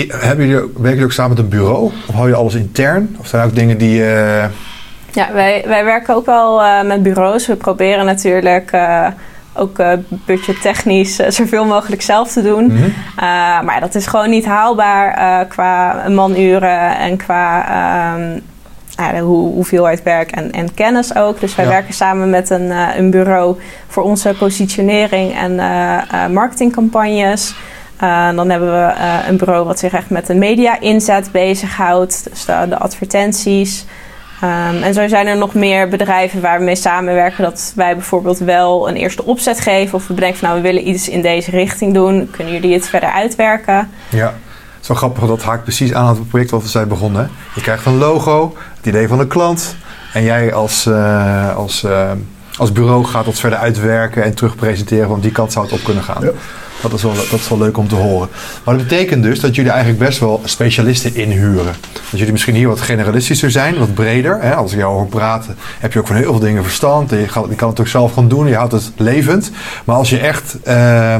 hebben 0.09 0.47
jullie, 0.47 0.55
werken 0.57 0.83
jullie 0.83 1.05
ook 1.05 1.12
samen 1.12 1.31
met 1.31 1.38
een 1.38 1.49
bureau? 1.49 1.90
Of 2.09 2.14
hou 2.14 2.28
je 2.28 2.35
alles 2.35 2.55
intern? 2.55 3.16
Of 3.21 3.26
zijn 3.26 3.43
er 3.43 3.49
ook 3.49 3.55
dingen 3.55 3.78
die... 3.78 4.00
Uh... 4.00 4.45
Ja, 5.12 5.33
wij, 5.33 5.64
wij 5.66 5.85
werken 5.85 6.14
ook 6.14 6.26
wel 6.26 6.62
met 6.85 7.02
bureaus. 7.02 7.47
We 7.47 7.57
proberen 7.57 8.05
natuurlijk 8.05 8.71
ook 9.56 9.78
uh, 9.78 9.92
budgettechnisch 10.08 11.16
zoveel 11.16 11.64
mogelijk 11.64 12.02
zelf 12.02 12.32
te 12.32 12.42
doen. 12.42 12.64
Mm 12.64 12.76
-hmm. 12.76 12.92
maar 13.64 13.80
dat 13.80 13.94
is 13.94 14.06
gewoon 14.06 14.30
niet 14.30 14.44
haalbaar 14.44 15.46
qua 15.46 16.04
manuren 16.08 16.96
en 16.96 17.16
qua 17.16 18.14
um, 18.14 18.42
de 18.96 19.18
hoe, 19.18 19.52
hoeveelheid 19.52 20.02
werk 20.02 20.30
en, 20.30 20.52
en, 20.52 20.75
kennis 20.75 21.16
ook. 21.16 21.40
Dus 21.40 21.54
wij 21.54 21.64
Ja. 21.64 21.70
werken 21.70 21.94
samen 21.94 22.30
met 22.30 22.50
een, 22.50 22.70
een 22.70 23.10
bureau 23.10 23.56
voor 23.88 24.02
onze 24.02 24.34
positionering 24.38 25.36
en 25.36 25.54
marketingcampagnes. 26.32 27.54
Uh, 28.02 28.34
dan 28.34 28.50
hebben 28.50 28.68
we 28.72 28.94
uh, 28.94 29.28
een 29.28 29.36
bureau 29.36 29.64
wat 29.64 29.78
zich 29.78 29.92
echt 29.92 30.10
met 30.10 30.26
de 30.26 30.34
media-inzet 30.34 31.32
bezighoudt. 31.32 32.26
Dus 32.30 32.44
de, 32.44 32.66
de 32.68 32.78
advertenties. 32.78 33.84
Um, 34.43 34.83
en 34.83 34.95
zo 34.95 35.09
zijn 35.09 35.26
er 35.26 35.37
nog 35.37 35.55
meer 35.55 35.88
bedrijven 35.88 36.40
waar 36.40 36.59
we 36.59 36.64
mee 36.64 36.76
samenwerken. 36.76 37.45
Dat 37.45 37.73
wij 37.75 37.95
bijvoorbeeld 37.95 38.38
wel 38.38 38.88
een 38.88 38.97
eerste 38.97 39.25
opzet 39.25 39.61
geven. 39.61 39.95
Of 39.95 40.07
we 40.07 40.14
bedenken 40.14 40.38
van 40.38 40.49
nou, 40.49 40.62
we 40.62 40.69
willen 40.69 40.88
iets 40.88 41.09
in 41.09 41.23
deze 41.23 41.50
richting 41.50 41.95
doen. 41.95 42.28
Kunnen 42.31 42.52
jullie 42.52 42.73
het 42.73 42.88
verder 42.88 43.11
uitwerken? 43.11 43.90
Ja, 44.09 44.35
zo 44.81 44.95
grappig. 44.95 45.26
Dat 45.26 45.43
haakt 45.43 45.62
precies 45.62 45.93
aan 45.93 46.09
het 46.09 46.28
project 46.28 46.50
wat 46.50 46.62
we 46.62 46.69
zijn 46.69 46.88
begonnen. 46.88 47.31
Je 47.55 47.61
krijgt 47.61 47.87
een 47.87 47.99
logo, 47.99 48.57
het 48.76 48.87
idee 48.87 49.09
van 49.09 49.19
de 49.19 49.26
klant. 49.26 49.76
En 50.12 50.23
jij 50.23 50.55
als, 50.55 50.87
uh, 50.87 51.57
als, 51.57 51.83
uh, 51.85 52.11
als 52.57 52.73
bureau 52.73 53.05
gaat 53.05 53.25
dat 53.25 53.38
verder 53.38 53.59
uitwerken 53.59 54.25
en 54.25 54.35
terugpresenteren. 54.35 55.09
Want 55.09 55.23
die 55.23 55.33
kant 55.33 55.52
zou 55.52 55.64
het 55.64 55.75
op 55.75 55.85
kunnen 55.85 56.02
gaan. 56.02 56.23
Ja. 56.23 56.31
Dat 56.90 56.99
is, 56.99 57.05
wel, 57.05 57.14
dat 57.14 57.40
is 57.40 57.49
wel 57.49 57.59
leuk 57.59 57.78
om 57.78 57.88
te 57.88 57.95
horen. 57.95 58.28
Maar 58.64 58.76
dat 58.76 58.88
betekent 58.88 59.23
dus 59.23 59.40
dat 59.40 59.55
jullie 59.55 59.71
eigenlijk 59.71 60.05
best 60.05 60.19
wel 60.19 60.40
specialisten 60.45 61.14
inhuren. 61.14 61.75
Dat 61.93 62.19
jullie 62.19 62.33
misschien 62.33 62.55
hier 62.55 62.69
wat 62.69 62.81
generalistischer 62.81 63.50
zijn, 63.50 63.78
wat 63.78 63.95
breder. 63.95 64.40
Hè? 64.40 64.55
Als 64.55 64.73
ik 64.73 64.78
jou 64.78 64.95
hoor 64.95 65.07
praten, 65.07 65.57
heb 65.81 65.93
je 65.93 65.99
ook 65.99 66.07
van 66.07 66.16
heel 66.16 66.31
veel 66.31 66.40
dingen 66.40 66.62
verstand. 66.62 67.11
Je, 67.11 67.28
gaat, 67.28 67.47
je 67.49 67.55
kan 67.55 67.69
het 67.69 67.81
ook 67.81 67.87
zelf 67.87 68.12
gaan 68.12 68.28
doen, 68.28 68.47
je 68.47 68.55
houdt 68.55 68.73
het 68.73 68.93
levend. 68.97 69.50
Maar 69.85 69.97
als 69.97 70.11
je 70.11 70.19
echt 70.19 70.57
uh, 70.57 71.16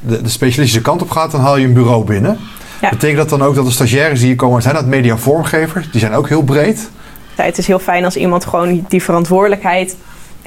de, 0.00 0.22
de, 0.22 0.28
specialistische 0.28 0.82
kant 0.82 1.02
op 1.02 1.10
gaat, 1.10 1.30
dan 1.30 1.40
haal 1.40 1.56
je 1.56 1.66
een 1.66 1.72
bureau 1.72 2.04
binnen. 2.04 2.38
Ja. 2.80 2.88
Betekent 2.88 3.18
dat 3.18 3.28
dan 3.28 3.42
ook 3.42 3.54
dat 3.54 3.64
de 3.64 3.70
stagiaires 3.70 4.18
die 4.18 4.28
hier 4.28 4.36
komen, 4.36 4.62
zijn 4.62 4.74
dat 4.74 4.86
mediavormgevers? 4.86 5.90
Die 5.90 6.00
zijn 6.00 6.14
ook 6.14 6.28
heel 6.28 6.42
breed. 6.42 6.90
Ja, 7.36 7.44
het 7.44 7.58
is 7.58 7.66
heel 7.66 7.78
fijn 7.78 8.04
als 8.04 8.16
iemand 8.16 8.44
gewoon 8.44 8.84
die 8.88 9.02
verantwoordelijkheid 9.02 9.96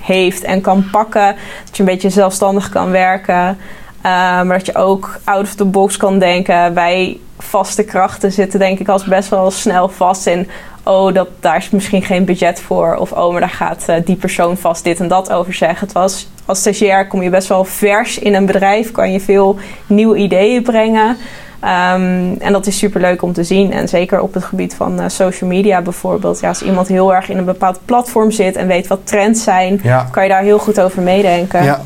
heeft 0.02 0.44
en 0.44 0.62
kan 0.62 0.90
pakken. 0.92 1.36
Dat 1.66 1.78
je 1.78 1.84
een 1.84 1.90
beetje 1.90 2.10
zelfstandig 2.10 2.70
kan 2.70 2.92
werken. 2.92 3.58
Maar 4.02 4.58
dat 4.58 4.66
je 4.66 4.76
ook 4.76 5.20
out 5.24 5.44
of 5.44 5.56
the 5.56 5.66
box 5.66 5.98
kan 5.98 6.20
denken. 6.20 6.74
Wij 6.74 7.20
vaste 7.40 7.84
krachten 7.84 8.32
zitten 8.32 8.60
denk 8.60 8.80
ik 8.80 8.88
als 8.88 9.04
best 9.04 9.30
wel 9.30 9.52
snel 9.52 9.90
vast 9.90 10.28
in... 10.28 10.50
oh, 10.84 11.14
dat, 11.14 11.28
daar 11.40 11.58
is 11.58 11.70
misschien 11.70 12.02
geen 12.02 12.26
budget 12.26 12.62
voor. 12.62 12.96
Of 12.96 13.12
oh, 13.12 13.32
maar 13.32 13.40
daar 13.40 13.50
gaat 13.50 13.86
uh, 13.90 13.96
die 14.06 14.16
persoon 14.16 14.58
vast 14.58 14.84
dit 14.84 15.00
en 15.00 15.08
dat 15.08 15.32
over 15.32 15.54
zeggen. 15.54 15.80
Het 15.80 15.92
was, 15.92 16.28
als 16.46 16.60
stagiair 16.60 17.08
kom 17.08 17.22
je 17.22 17.30
best 17.30 17.48
wel 17.48 17.64
vers 17.66 18.20
in 18.20 18.34
een 18.34 18.46
bedrijf. 18.46 18.92
Kan 18.92 19.12
je 19.12 19.20
veel 19.20 19.60
nieuwe 19.88 20.18
ideeën 20.18 20.64
brengen. 20.64 21.18
Um, 21.64 22.38
en 22.40 22.52
dat 22.52 22.68
is 22.68 22.78
super 22.78 23.02
leuk 23.02 23.22
om 23.22 23.34
te 23.34 23.44
zien. 23.44 23.74
En 23.74 23.88
zeker 23.88 24.22
op 24.22 24.34
het 24.34 24.44
gebied 24.44 24.76
van 24.76 25.00
uh, 25.00 25.06
social 25.08 25.50
media 25.50 25.82
bijvoorbeeld. 25.82 26.40
Ja, 26.40 26.48
als 26.48 26.62
iemand 26.62 26.88
heel 26.88 27.14
erg 27.14 27.30
in 27.30 27.38
een 27.38 27.46
bepaald 27.46 27.80
platform 27.86 28.32
zit... 28.32 28.56
en 28.56 28.68
weet 28.68 28.88
wat 28.88 29.00
trends 29.04 29.44
zijn... 29.44 29.80
Ja. 29.84 30.08
kan 30.12 30.24
je 30.24 30.30
daar 30.30 30.44
heel 30.44 30.60
goed 30.60 30.82
over 30.82 31.02
meedenken. 31.02 31.64
Ja. 31.64 31.82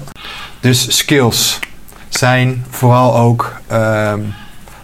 Dus 0.59 0.97
skills 0.97 1.59
zijn 2.17 2.65
vooral 2.69 3.17
ook 3.17 3.53
uh, 3.71 4.13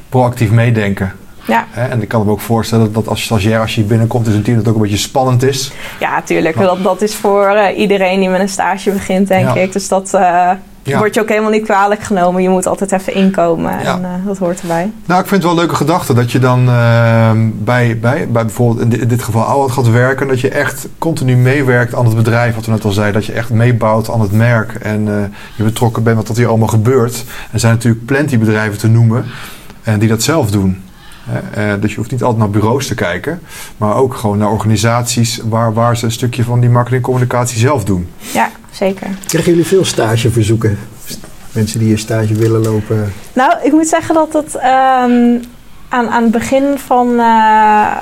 proactief 0.10 0.52
meedenken. 0.52 1.12
Ja. 1.48 1.66
Hè? 1.70 1.88
En 1.88 2.02
ik 2.02 2.08
kan 2.08 2.26
me 2.26 2.32
ook 2.32 2.40
voorstellen 2.40 2.94
dat 2.94 3.08
als 3.08 3.24
stagiair, 3.24 3.60
als 3.60 3.76
je 3.76 3.84
binnenkomt, 3.84 4.28
is 4.28 4.34
een 4.34 4.42
team 4.42 4.58
dat 4.58 4.68
ook 4.68 4.76
een 4.76 4.82
beetje 4.82 4.98
spannend 4.98 5.44
is. 5.44 5.72
Ja, 6.00 6.22
tuurlijk. 6.22 6.58
Dat, 6.58 6.84
dat 6.84 7.02
is 7.02 7.16
voor 7.16 7.52
uh, 7.56 7.78
iedereen 7.78 8.20
die 8.20 8.30
met 8.30 8.40
een 8.42 8.50
stage 8.50 8.92
begint, 8.92 9.28
denk 9.28 9.48
Ja. 9.48 9.54
ik. 9.62 9.74
Dus 9.74 9.88
dat 9.88 10.12
uh, 10.16 10.52
Ja. 10.90 10.98
wordt 10.98 11.16
je 11.16 11.22
ook 11.22 11.30
helemaal 11.30 11.52
niet 11.52 11.64
kwalijk 11.64 12.02
genomen. 12.02 12.42
Je 12.42 12.50
moet 12.50 12.68
altijd 12.68 12.92
even 12.92 13.14
inkomen 13.14 13.72
Ja. 13.72 13.96
en 13.96 14.02
uh, 14.02 14.08
dat 14.26 14.38
hoort 14.38 14.62
erbij. 14.62 14.92
Nou, 15.06 15.22
ik 15.22 15.28
vind 15.28 15.44
het 15.44 15.52
wel 15.52 15.52
een 15.52 15.58
leuke 15.58 15.76
gedachte 15.76 16.14
dat 16.14 16.32
je 16.32 16.40
dan 16.40 16.60
uh, 16.68 17.32
bij, 17.54 17.98
bij, 18.00 18.28
bij 18.32 18.46
bijvoorbeeld 18.46 18.80
in 18.82 18.90
dit, 18.90 19.00
in 19.00 19.08
dit 19.08 19.24
geval 19.24 19.44
Ouwad 19.44 19.72
gaat 19.72 19.90
werken. 19.90 20.28
Dat 20.28 20.40
je 20.40 20.50
echt 20.50 20.88
continu 20.98 21.36
meewerkt 21.36 21.96
aan 21.96 22.06
het 22.06 22.16
bedrijf, 22.16 22.56
wat 22.56 22.66
we 22.66 22.72
net 22.72 22.86
al 22.86 22.92
zeiden. 22.92 23.14
Dat 23.16 23.26
je 23.26 23.34
echt 23.34 23.50
meebouwt 23.50 24.10
aan 24.12 24.22
het 24.22 24.32
merk 24.32 24.74
en 24.74 25.08
uh, 25.08 25.14
je 25.56 25.64
betrokken 25.64 26.04
bent 26.04 26.18
met 26.18 26.28
wat 26.28 26.38
hier 26.38 26.48
allemaal 26.48 26.68
gebeurt. 26.68 27.24
Er 27.52 27.60
zijn 27.60 27.74
natuurlijk 27.74 28.06
plenty 28.06 28.38
bedrijven 28.38 28.78
te 28.78 28.88
noemen 28.88 29.26
en 29.84 30.00
die 30.00 30.10
dat 30.10 30.24
zelf 30.24 30.52
doen. 30.52 30.82
Uh, 31.58 31.74
dus 31.80 31.92
je 31.92 31.98
hoeft 31.98 32.12
niet 32.12 32.24
altijd 32.24 32.40
naar 32.40 32.50
bureaus 32.50 32.88
te 32.88 32.96
kijken, 32.96 33.40
maar 33.78 33.96
ook 33.96 34.14
gewoon 34.16 34.38
naar 34.38 34.50
organisaties 34.50 35.42
waar, 35.50 35.74
waar 35.74 35.98
ze 35.98 36.06
een 36.06 36.12
stukje 36.12 36.44
van 36.44 36.60
die 36.60 36.70
marketingcommunicatie 36.70 37.60
zelf 37.60 37.84
doen. 37.84 38.08
Ja, 38.18 38.50
zeker. 38.72 39.08
Krijgen 39.28 39.52
jullie 39.52 39.68
veel 39.68 39.86
stageverzoeken? 39.86 40.80
Mensen 41.52 41.80
die 41.80 41.88
hier 41.88 41.98
stage 41.98 42.34
willen 42.34 42.62
lopen? 42.62 43.14
Nou, 43.34 43.54
ik 43.64 43.72
moet 43.72 43.88
zeggen 43.88 44.16
dat 44.16 44.34
het 44.34 44.56
um, 44.56 45.42
aan, 45.90 46.10
aan 46.10 46.24
het 46.24 46.32
begin 46.32 46.78
van 46.78 47.10
uh, 47.10 47.96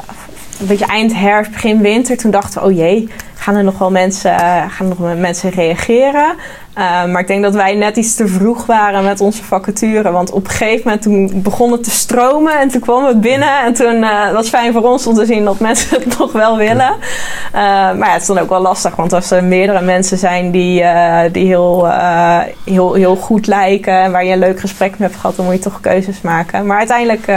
een 0.59 0.67
beetje 0.67 0.85
eind 0.85 1.13
herfst, 1.13 1.51
begin 1.51 1.81
winter, 1.81 2.17
toen 2.17 2.31
dachten 2.31 2.61
we, 2.61 2.67
oh 2.67 2.75
jee, 2.75 3.09
gaan 3.47 3.55
er 3.55 3.63
nog 3.63 3.77
wel 3.77 3.91
mensen, 3.91 4.31
uh, 4.31 4.63
gaan 4.69 4.87
nog 4.87 5.15
mensen 5.17 5.49
reageren? 5.49 6.35
Uh, 6.77 7.05
maar 7.05 7.19
ik 7.19 7.27
denk 7.27 7.43
dat 7.43 7.53
wij 7.53 7.75
net 7.75 7.97
iets 7.97 8.15
te 8.15 8.27
vroeg 8.27 8.65
waren 8.65 9.03
met 9.03 9.21
onze 9.21 9.43
vacature. 9.43 10.11
Want 10.11 10.31
op 10.31 10.43
een 10.43 10.49
gegeven 10.49 10.81
moment 10.83 11.01
toen 11.01 11.41
begon 11.41 11.71
het 11.71 11.83
te 11.83 11.89
stromen 11.89 12.59
en 12.59 12.69
toen 12.69 12.81
kwam 12.81 13.05
het 13.05 13.21
binnen. 13.21 13.63
En 13.65 13.73
toen 13.73 13.95
uh, 13.95 14.31
was 14.31 14.49
fijn 14.49 14.73
voor 14.73 14.81
ons 14.81 15.07
om 15.07 15.13
te 15.13 15.25
zien 15.25 15.45
dat 15.45 15.59
mensen 15.59 15.99
het 15.99 16.17
nog 16.19 16.31
wel 16.31 16.57
willen. 16.57 16.95
Maar 17.51 17.97
ja, 17.97 18.11
het 18.11 18.21
is 18.21 18.27
dan 18.27 18.37
ook 18.37 18.49
wel 18.49 18.61
lastig. 18.61 18.95
Want 18.95 19.13
als 19.13 19.31
er 19.31 19.43
meerdere 19.43 19.81
mensen 19.81 20.17
zijn 20.17 20.51
die, 20.51 20.83
die 21.31 21.45
heel, 21.45 21.87
heel, 22.65 22.93
heel 22.93 23.15
goed 23.15 23.47
lijken. 23.47 24.01
En 24.01 24.11
waar 24.11 24.25
je 24.25 24.31
een 24.31 24.39
leuk 24.39 24.59
gesprek 24.59 24.89
mee 24.89 25.07
hebt 25.09 25.19
gehad, 25.19 25.35
dan 25.35 25.45
moet 25.45 25.53
je 25.53 25.59
toch 25.59 25.81
keuzes 25.81 26.21
maken. 26.21 26.65
Maar 26.65 26.77
uiteindelijk 26.77 27.27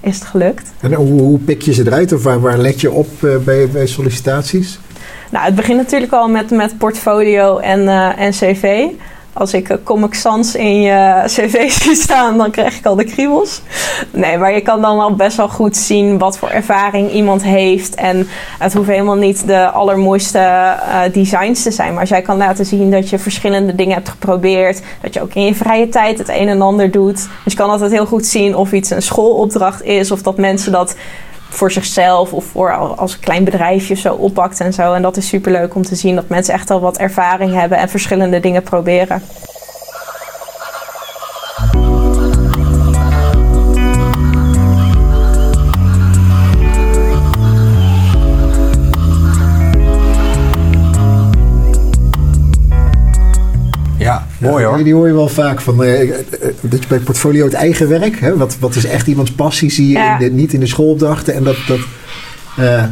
is 0.00 0.14
het 0.14 0.24
gelukt. 0.24 0.72
En 0.80 0.92
hoe, 0.92 1.20
hoe 1.20 1.38
pik 1.38 1.62
je 1.62 1.72
ze 1.72 1.86
eruit? 1.86 2.12
Of 2.12 2.22
waar, 2.22 2.40
waar 2.40 2.58
let 2.58 2.80
je 2.80 2.90
op 2.90 3.08
bij, 3.44 3.68
bij 3.68 3.86
sollicitaties? 3.86 4.78
Nou, 5.30 5.44
het 5.44 5.54
begint 5.54 5.78
natuurlijk 5.78 6.12
al 6.12 6.28
met, 6.28 6.50
met 6.50 6.78
portfolio 6.78 7.58
en, 7.58 7.80
uh, 7.80 8.18
en 8.18 8.30
cv. 8.30 8.86
als 9.32 9.54
ik 9.54 9.78
Comic 9.84 10.14
Sans 10.14 10.54
in 10.54 10.82
je 10.82 11.22
cv 11.34 11.70
zie 11.70 11.94
staan, 11.94 12.38
dan 12.38 12.50
krijg 12.50 12.78
ik 12.78 12.86
al 12.86 12.94
de 12.94 13.04
kriebels. 13.04 13.62
Nee, 14.10 14.38
maar 14.38 14.52
je 14.52 14.60
kan 14.60 14.80
dan 14.80 15.00
al 15.00 15.14
best 15.14 15.36
wel 15.36 15.48
goed 15.48 15.76
zien 15.76 16.18
wat 16.18 16.38
voor 16.38 16.48
ervaring 16.48 17.10
iemand 17.10 17.42
heeft. 17.42 17.94
En 17.94 18.28
het 18.58 18.74
hoeft 18.74 18.88
helemaal 18.88 19.16
niet 19.16 19.46
de 19.46 19.70
allermooiste 19.70 20.38
uh, 20.38 21.00
designs 21.12 21.62
te 21.62 21.70
zijn. 21.70 21.90
Maar 21.90 22.00
als 22.00 22.08
jij 22.08 22.22
kan 22.22 22.36
laten 22.36 22.66
zien 22.66 22.90
dat 22.90 23.10
je 23.10 23.18
verschillende 23.18 23.74
dingen 23.74 23.94
hebt 23.94 24.08
geprobeerd. 24.08 24.82
Dat 25.00 25.14
je 25.14 25.22
ook 25.22 25.34
in 25.34 25.44
je 25.44 25.54
vrije 25.54 25.88
tijd 25.88 26.18
het 26.18 26.28
een 26.28 26.48
en 26.48 26.62
ander 26.62 26.90
doet. 26.90 27.28
Dus 27.44 27.52
je 27.52 27.58
kan 27.58 27.70
altijd 27.70 27.90
heel 27.90 28.06
goed 28.06 28.26
zien 28.26 28.56
of 28.56 28.72
iets 28.72 28.90
een 28.90 29.02
schoolopdracht 29.02 29.82
is. 29.82 30.10
Of 30.10 30.22
dat 30.22 30.36
mensen 30.36 30.72
dat 30.72 30.94
voor 31.48 31.72
zichzelf 31.72 32.32
of 32.32 32.44
voor 32.44 32.76
als 32.76 33.12
een 33.12 33.20
klein 33.20 33.44
bedrijfje 33.44 33.94
zo 33.94 34.14
oppakt 34.14 34.60
en 34.60 34.72
zo. 34.72 34.92
En 34.92 35.02
dat 35.02 35.16
is 35.16 35.28
super 35.28 35.52
leuk 35.52 35.74
om 35.74 35.82
te 35.82 35.94
zien 35.94 36.14
dat 36.14 36.28
mensen 36.28 36.54
echt 36.54 36.70
al 36.70 36.80
wat 36.80 36.98
ervaring 36.98 37.54
hebben 37.54 37.78
en 37.78 37.88
verschillende 37.88 38.40
dingen 38.40 38.62
proberen. 38.62 39.22
Mooi 54.50 54.64
hoor. 54.64 54.84
Die 54.84 54.94
hoor 54.94 55.06
je 55.06 55.12
wel 55.14 55.28
vaak 55.28 55.60
van 55.60 55.82
uh, 55.84 56.12
dat 56.60 56.82
je 56.82 56.88
bij 56.88 56.98
portfolio 56.98 57.44
het 57.44 57.54
eigen 57.54 57.88
werk, 57.88 58.20
hè, 58.20 58.36
wat, 58.36 58.56
wat 58.60 58.74
is 58.74 58.84
echt 58.84 59.06
iemands 59.06 59.32
passie, 59.32 59.70
zie 59.70 59.86
je 59.86 59.92
Ja. 59.92 60.18
in 60.18 60.18
de- 60.28 60.34
niet 60.34 60.52
in 60.52 60.60
de 60.60 60.66
schoolopdrachten. 60.66 61.34
En 61.34 61.44
dat, 61.44 61.56
dat 61.66 61.78
eh, 62.56 62.84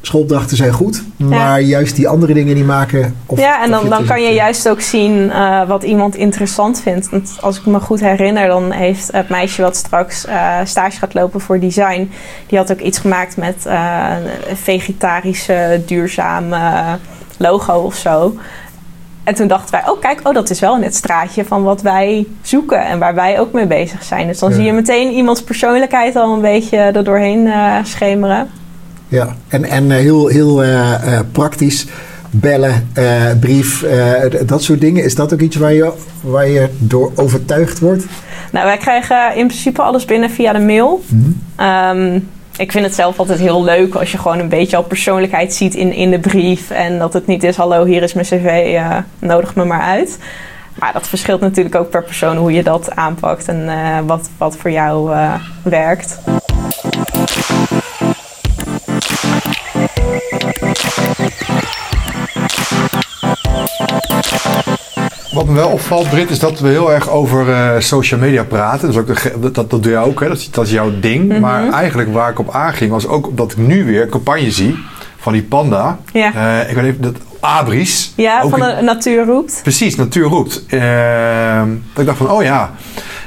schoolopdrachten 0.00 0.56
zijn 0.56 0.72
goed, 0.72 1.02
maar 1.16 1.60
juist 1.60 1.96
die 1.96 2.08
andere 2.08 2.34
dingen 2.34 2.54
die 2.54 2.64
maken. 2.64 3.14
Of, 3.26 3.38
ja, 3.38 3.64
en 3.64 3.70
dan, 3.70 3.88
dan 3.88 4.04
kan 4.04 4.22
je 4.22 4.30
juist 4.34 4.68
ook 4.68 4.80
zien 4.80 5.30
eh, 5.30 5.68
wat 5.68 5.82
iemand 5.82 6.14
interessant 6.16 6.80
vindt. 6.80 7.10
Want 7.10 7.36
als 7.40 7.58
ik 7.58 7.66
me 7.66 7.80
goed 7.80 8.00
herinner, 8.00 8.46
dan 8.48 8.70
heeft 8.72 9.08
het 9.12 9.28
meisje 9.28 9.62
wat 9.62 9.76
straks 9.76 10.24
eh, 10.26 10.56
stage 10.64 10.98
gaat 10.98 11.14
lopen 11.14 11.40
voor 11.40 11.60
design, 11.60 12.10
die 12.46 12.58
had 12.58 12.72
ook 12.72 12.80
iets 12.80 12.98
gemaakt 12.98 13.36
met 13.36 13.66
eh, 13.66 14.14
een 14.48 14.56
vegetarische, 14.56 15.82
duurzame 15.86 16.58
logo 17.38 17.72
of 17.72 17.94
zo. 17.94 18.36
En 19.24 19.34
toen 19.34 19.46
dachten 19.48 19.70
wij, 19.70 19.90
oh 19.90 20.00
kijk, 20.00 20.20
oh, 20.22 20.34
dat 20.34 20.50
is 20.50 20.60
wel 20.60 20.76
in 20.76 20.82
het 20.82 20.94
straatje 20.94 21.44
van 21.44 21.62
wat 21.62 21.82
wij 21.82 22.26
zoeken 22.42 22.86
en 22.86 22.98
waar 22.98 23.14
wij 23.14 23.40
ook 23.40 23.52
mee 23.52 23.66
bezig 23.66 24.02
zijn. 24.02 24.26
Dus 24.26 24.38
dan 24.38 24.48
Ja. 24.50 24.54
zie 24.56 24.64
je 24.64 24.72
meteen 24.72 25.12
iemands 25.12 25.42
persoonlijkheid 25.42 26.16
al 26.16 26.34
een 26.34 26.40
beetje 26.40 26.76
er 26.76 27.04
doorheen 27.04 27.46
eh, 27.46 27.74
schemeren. 27.82 28.50
Ja, 29.08 29.34
en, 29.48 29.64
en 29.64 29.90
eh, 29.90 29.96
heel, 29.98 30.26
heel 30.26 30.62
eh, 30.64 31.20
praktisch. 31.32 31.86
Bellen, 32.34 32.88
brief, 33.40 33.84
dat 34.46 34.62
soort 34.62 34.80
dingen. 34.80 35.04
Is 35.04 35.14
dat 35.14 35.32
ook 35.32 35.40
iets 35.40 35.56
waar 35.56 35.72
je, 35.72 35.92
waar 36.20 36.48
je 36.48 36.68
door 36.78 37.12
overtuigd 37.14 37.78
wordt? 37.78 38.04
Nou, 38.52 38.66
wij 38.66 38.76
krijgen 38.76 39.36
in 39.36 39.46
principe 39.46 39.82
alles 39.82 40.04
binnen 40.04 40.30
via 40.30 40.52
de 40.52 40.58
mail. 40.58 41.02
Ehm, 41.56 42.18
ik 42.56 42.72
vind 42.72 42.84
het 42.84 42.94
zelf 42.94 43.18
altijd 43.18 43.38
heel 43.38 43.64
leuk 43.64 43.94
als 43.94 44.12
je 44.12 44.18
gewoon 44.18 44.38
een 44.38 44.48
beetje 44.48 44.76
al 44.76 44.82
persoonlijkheid 44.82 45.54
ziet 45.54 45.74
in, 45.74 45.92
in 45.92 46.10
de 46.10 46.18
brief. 46.18 46.70
En 46.70 46.98
dat 46.98 47.12
het 47.12 47.26
niet 47.26 47.42
is, 47.42 47.56
hallo, 47.56 47.84
hier 47.84 48.02
is 48.02 48.12
mijn 48.12 48.26
cv, 48.26 48.74
eh, 48.74 48.96
nodig 49.18 49.54
me 49.54 49.64
maar 49.64 49.82
uit. 49.82 50.18
Maar 50.74 50.92
dat 50.92 51.08
verschilt 51.08 51.40
natuurlijk 51.40 51.74
ook 51.74 51.90
per 51.90 52.04
persoon 52.04 52.36
hoe 52.36 52.52
je 52.52 52.62
dat 52.62 52.96
aanpakt 52.96 53.48
en 53.48 53.68
eh, 53.68 53.98
wat, 54.06 54.30
wat 54.38 54.56
voor 54.56 54.70
jou 54.70 55.12
eh, 55.12 55.34
werkt. 55.62 56.18
Wat 65.32 65.46
me 65.46 65.52
wel 65.54 65.68
opvalt, 65.68 66.10
Brit, 66.10 66.30
is 66.30 66.38
dat 66.38 66.60
we 66.60 66.68
heel 66.68 66.92
erg 66.92 67.08
over 67.10 67.52
eh, 67.52 67.70
social 67.80 68.20
media 68.20 68.44
praten. 68.44 68.88
Dus 68.88 68.96
ook 68.96 69.06
de 69.06 69.32
dat, 69.52 69.70
dat 69.70 69.82
doe 69.82 69.92
je 69.92 69.98
ook, 69.98 70.20
hè? 70.20 70.28
Dat, 70.28 70.36
is, 70.38 70.50
dat 70.50 70.64
is 70.66 70.70
jouw 70.70 70.90
ding. 71.00 71.28
Mhm. 71.28 71.40
Maar 71.40 71.68
eigenlijk 71.72 72.12
waar 72.12 72.30
ik 72.30 72.38
op 72.38 72.50
aanging, 72.54 72.90
was 72.90 73.06
ook 73.06 73.36
dat 73.36 73.52
ik 73.52 73.56
nu 73.58 73.84
weer 73.84 74.02
een 74.02 74.08
campagne 74.08 74.50
zie 74.50 74.78
van 75.18 75.32
die 75.32 75.42
panda. 75.42 75.98
Ja, 76.12 76.32
Eh, 76.34 76.70
ik 76.70 76.74
weet 76.76 76.84
even, 76.84 77.02
dat 77.02 77.14
Abris. 77.40 78.12
ja 78.16 78.48
van 78.48 78.66
in- 78.68 78.76
de 78.76 78.82
natuur 78.82 79.24
roept. 79.24 79.60
Precies, 79.62 79.96
natuur 79.96 80.26
roept. 80.28 80.64
Ehm, 80.66 81.68
dat 81.92 82.00
ik 82.00 82.06
dacht 82.06 82.18
van, 82.18 82.30
oh 82.30 82.42
ja, 82.42 82.70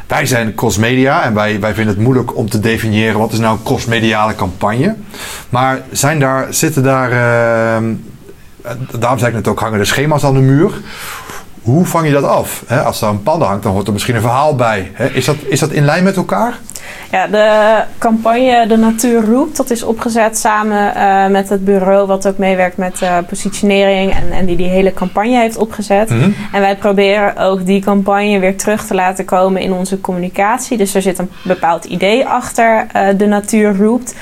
wij 0.07 0.25
zijn 0.25 0.55
crossmedia 0.55 1.23
en 1.23 1.33
wij, 1.33 1.59
wij 1.59 1.73
vinden 1.73 1.93
het 1.93 2.03
moeilijk 2.03 2.35
om 2.35 2.49
te 2.49 2.59
definiëren 2.59 3.19
wat 3.19 3.31
is 3.31 3.39
nou 3.39 3.57
een 3.57 3.63
crossmediale 3.63 4.35
campagne. 4.35 4.95
Maar 5.49 5.81
zijn 5.91 6.19
daar, 6.19 6.47
zitten 6.49 6.83
daar, 6.83 7.11
ehm, 7.11 7.85
eh, 8.61 8.71
daarom 8.99 9.19
zei 9.19 9.29
ik 9.31 9.35
net 9.37 9.47
ook, 9.47 9.59
hangen 9.59 9.79
er 9.79 9.85
schema's 9.87 10.23
aan 10.23 10.33
de 10.33 10.39
muur. 10.39 10.71
Hoe 11.65 11.85
vang 11.85 12.07
je 12.07 12.13
dat 12.13 12.23
af? 12.23 12.63
Als 12.85 13.01
er 13.01 13.07
een 13.07 13.23
panda 13.23 13.45
hangt, 13.45 13.63
dan 13.63 13.71
hoort 13.71 13.87
er 13.87 13.93
misschien 13.93 14.15
een 14.15 14.21
verhaal 14.21 14.55
bij. 14.55 14.91
Is, 15.13 15.25
dat, 15.25 15.35
is 15.47 15.59
dat 15.59 15.71
in 15.71 15.85
lijn 15.85 16.03
met 16.03 16.15
elkaar? 16.15 16.59
Ja, 17.11 17.27
de 17.27 17.81
campagne 17.97 18.67
De 18.67 18.77
Natuur 18.77 19.25
Roept, 19.25 19.57
dat 19.57 19.69
is 19.69 19.83
opgezet 19.83 20.37
samen 20.37 20.95
eh, 20.95 21.27
met 21.27 21.49
het 21.49 21.65
bureau 21.65 22.07
wat 22.07 22.27
ook 22.27 22.37
meewerkt 22.37 22.77
met 22.77 23.01
eh, 23.01 23.17
positionering 23.27 24.13
en, 24.13 24.31
en 24.31 24.45
die 24.45 24.55
die 24.55 24.67
hele 24.67 24.93
campagne 24.93 25.37
heeft 25.37 25.57
opgezet. 25.57 26.09
Mhm. 26.09 26.29
En 26.51 26.61
wij 26.61 26.75
proberen 26.75 27.37
ook 27.37 27.65
die 27.65 27.81
campagne 27.81 28.39
weer 28.39 28.57
terug 28.57 28.85
te 28.85 28.93
laten 28.93 29.25
komen 29.25 29.61
in 29.61 29.73
onze 29.73 30.01
communicatie. 30.01 30.77
Dus 30.77 30.95
er 30.95 31.01
zit 31.01 31.19
een 31.19 31.29
bepaald 31.43 31.85
idee 31.85 32.25
achter 32.27 32.87
eh, 32.91 33.07
De 33.17 33.25
Natuur 33.25 33.75
Roept. 33.77 34.15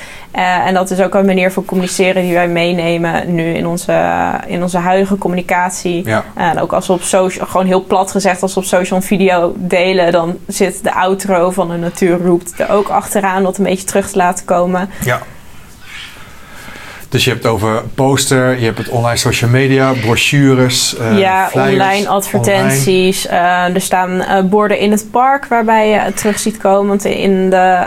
En 0.66 0.74
dat 0.74 0.90
is 0.90 1.00
ook 1.00 1.14
een 1.14 1.26
manier 1.26 1.52
van 1.52 1.64
communiceren 1.64 2.22
die 2.22 2.32
wij 2.32 2.48
meenemen 2.48 3.34
nu 3.34 3.54
in 3.54 3.66
onze, 3.66 4.10
in 4.46 4.62
onze 4.62 4.78
huidige 4.78 5.18
communicatie. 5.18 6.06
Ja. 6.06 6.24
En 6.34 6.60
ook 6.60 6.72
als 6.72 6.86
we 6.86 6.92
op 6.92 7.02
social, 7.02 7.46
gewoon 7.46 7.66
heel 7.66 7.84
plat 7.84 8.10
gezegd, 8.10 8.42
als 8.42 8.54
we 8.54 8.60
op 8.60 8.66
social 8.66 8.98
een 8.98 9.06
video 9.06 9.54
delen, 9.56 10.12
dan 10.12 10.36
zit 10.46 10.82
de 10.82 10.94
outro 10.94 11.50
van 11.50 11.68
de 11.68 11.76
natuur 11.76 12.18
roept 12.18 12.43
er 12.56 12.70
ook 12.70 12.88
achteraan, 12.88 13.42
dat 13.42 13.58
een 13.58 13.64
beetje 13.64 13.86
terug 13.86 14.10
te 14.10 14.16
laten 14.16 14.44
komen. 14.44 14.90
Ja. 15.04 15.20
Dus 17.14 17.24
je 17.24 17.30
hebt 17.30 17.42
het 17.42 17.52
over 17.52 17.82
poster, 17.94 18.58
je 18.58 18.64
hebt 18.64 18.78
het 18.78 18.88
online 18.88 19.16
social 19.16 19.50
media, 19.50 19.92
brochures, 19.92 20.96
eh, 20.96 21.18
ja, 21.18 21.48
flyers, 21.48 21.72
online 21.72 22.08
advertenties. 22.08 23.26
eh, 23.26 23.74
er 23.74 23.80
staan 23.80 24.20
eh, 24.20 24.42
borden 24.42 24.78
in 24.78 24.90
het 24.90 25.10
park 25.10 25.46
waarbij 25.46 25.88
je 25.88 25.96
het 25.96 26.16
terug 26.16 26.38
ziet 26.38 26.56
komen. 26.56 26.88
Want 26.88 27.04
in 27.04 27.50
de, 27.50 27.86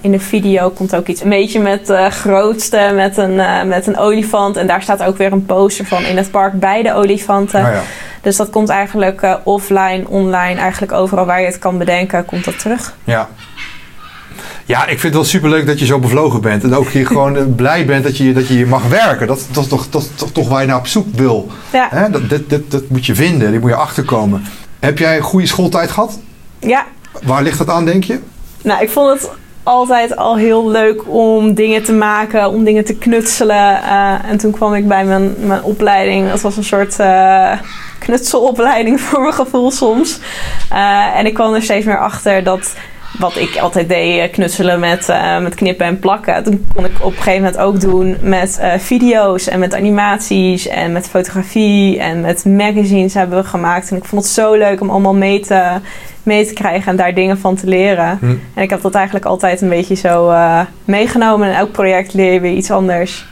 in 0.00 0.10
de 0.10 0.20
video 0.20 0.70
komt 0.70 0.96
ook 0.96 1.06
iets 1.06 1.22
een 1.22 1.28
beetje 1.28 1.60
met 1.60 1.86
de 1.86 2.10
grootste, 2.10 2.90
met 2.94 3.16
een, 3.16 3.68
met 3.68 3.86
een 3.86 3.98
olifant. 3.98 4.56
En 4.56 4.66
daar 4.66 4.82
staat 4.82 5.02
ook 5.02 5.16
weer 5.16 5.32
een 5.32 5.46
poster 5.46 5.86
van 5.86 6.04
in 6.04 6.16
het 6.16 6.30
park 6.30 6.52
bij 6.60 6.82
de 6.82 6.94
olifanten. 6.94 7.62
Nou 7.62 7.74
ja. 7.74 7.82
Dus 8.20 8.36
dat 8.36 8.50
komt 8.50 8.68
eigenlijk 8.68 9.38
offline, 9.42 10.04
online, 10.08 10.60
eigenlijk 10.60 10.92
overal 10.92 11.26
waar 11.26 11.40
je 11.40 11.46
het 11.46 11.58
kan 11.58 11.78
bedenken, 11.78 12.24
komt 12.24 12.44
dat 12.44 12.58
terug. 12.58 12.94
Ja. 13.04 13.28
Ja, 14.66 14.82
ik 14.82 14.86
vind 14.86 15.02
het 15.02 15.12
wel 15.12 15.24
superleuk 15.24 15.66
dat 15.66 15.78
je 15.78 15.86
zo 15.86 15.98
bevlogen 15.98 16.40
bent. 16.40 16.62
En 16.62 16.74
ook 16.74 16.88
hier 16.88 17.06
gewoon 17.06 17.36
eh, 17.36 17.42
blij 17.56 17.86
bent 17.86 18.04
dat 18.04 18.16
je, 18.16 18.32
dat 18.32 18.48
je 18.48 18.54
hier 18.54 18.68
mag 18.68 18.88
werken. 18.88 19.26
Dat, 19.26 19.46
dat, 19.52 19.62
is 19.62 19.68
toch, 19.68 19.88
dat 19.88 20.10
toch, 20.14 20.32
toch 20.32 20.48
waar 20.48 20.60
je 20.60 20.66
naar 20.66 20.78
op 20.78 20.86
zoek 20.86 21.06
wil. 21.14 21.46
Ja, 21.72 21.88
Hè? 21.90 22.10
Dat, 22.10 22.30
dat, 22.30 22.50
dat, 22.50 22.70
dat 22.70 22.88
moet 22.88 23.06
je 23.06 23.14
vinden, 23.14 23.50
die 23.50 23.60
moet 23.60 23.70
je 23.70 23.76
achterkomen. 23.76 24.44
Heb 24.78 24.98
jij 24.98 25.16
een 25.16 25.22
goede 25.22 25.46
schooltijd 25.46 25.90
gehad? 25.90 26.18
ja 26.58 26.84
Waar 27.22 27.42
ligt 27.42 27.58
dat 27.58 27.68
aan, 27.68 27.84
denk 27.84 28.04
je? 28.04 28.18
Nou, 28.62 28.82
ik 28.82 28.90
vond 28.90 29.20
het 29.20 29.30
altijd 29.62 30.16
al 30.16 30.36
heel 30.36 30.70
leuk 30.70 31.02
om 31.08 31.54
dingen 31.54 31.82
te 31.82 31.92
maken, 31.92 32.48
om 32.48 32.64
dingen 32.64 32.84
te 32.84 32.94
knutselen. 32.94 33.82
Eh, 33.82 34.30
en 34.30 34.38
toen 34.38 34.52
kwam 34.52 34.74
ik 34.74 34.88
bij 34.88 35.04
mijn, 35.04 35.34
mijn 35.38 35.62
opleiding. 35.62 36.30
Dat 36.30 36.40
was 36.40 36.56
een 36.56 36.64
soort 36.64 36.98
eh, 36.98 37.52
knutselopleiding 37.98 39.00
voor 39.04 39.20
mijn 39.20 39.34
gevoel 39.34 39.70
soms. 39.70 40.20
En 41.14 41.26
ik 41.26 41.34
kwam 41.34 41.54
er 41.54 41.62
steeds 41.62 41.86
meer 41.86 42.00
achter 42.00 42.42
dat 42.44 42.74
wat 43.18 43.36
ik 43.36 43.56
altijd 43.56 43.88
deed, 43.88 44.20
eh, 44.20 44.32
knutselen 44.32 44.80
met, 44.80 45.08
eh, 45.08 45.38
met 45.38 45.54
knippen 45.54 45.86
en 45.86 45.98
plakken. 45.98 46.44
Toen 46.44 46.66
kon 46.74 46.84
ik 46.84 46.90
op 47.00 47.10
een 47.10 47.16
gegeven 47.16 47.42
moment 47.42 47.58
ook 47.58 47.80
doen 47.80 48.16
met 48.20 48.58
eh, 48.58 48.78
video's 48.78 49.48
en 49.48 49.58
met 49.58 49.74
animaties 49.74 50.68
en 50.68 50.92
met 50.92 51.08
fotografie 51.08 51.98
en 51.98 52.20
met 52.20 52.44
magazines 52.44 53.14
hebben 53.14 53.38
we 53.38 53.44
gemaakt. 53.44 53.90
En 53.90 53.96
ik 53.96 54.04
vond 54.04 54.22
het 54.22 54.30
zo 54.30 54.54
leuk 54.54 54.80
om 54.80 54.90
allemaal 54.90 55.14
mee 55.14 55.40
te, 55.40 55.62
mee 56.22 56.46
te 56.46 56.52
krijgen 56.52 56.90
en 56.90 56.96
daar 56.96 57.14
dingen 57.14 57.38
van 57.38 57.56
te 57.56 57.66
leren. 57.66 58.18
Hm. 58.20 58.34
En 58.54 58.62
ik 58.62 58.70
heb 58.70 58.82
dat 58.82 58.94
eigenlijk 58.94 59.26
altijd 59.26 59.60
een 59.60 59.68
beetje 59.68 59.94
zo 59.94 60.34
meegenomen. 60.84 61.48
En 61.48 61.54
elk 61.54 61.72
project 61.72 62.14
leer 62.14 62.32
je 62.32 62.40
weer 62.40 62.52
iets 62.52 62.70
anders. 62.70 63.26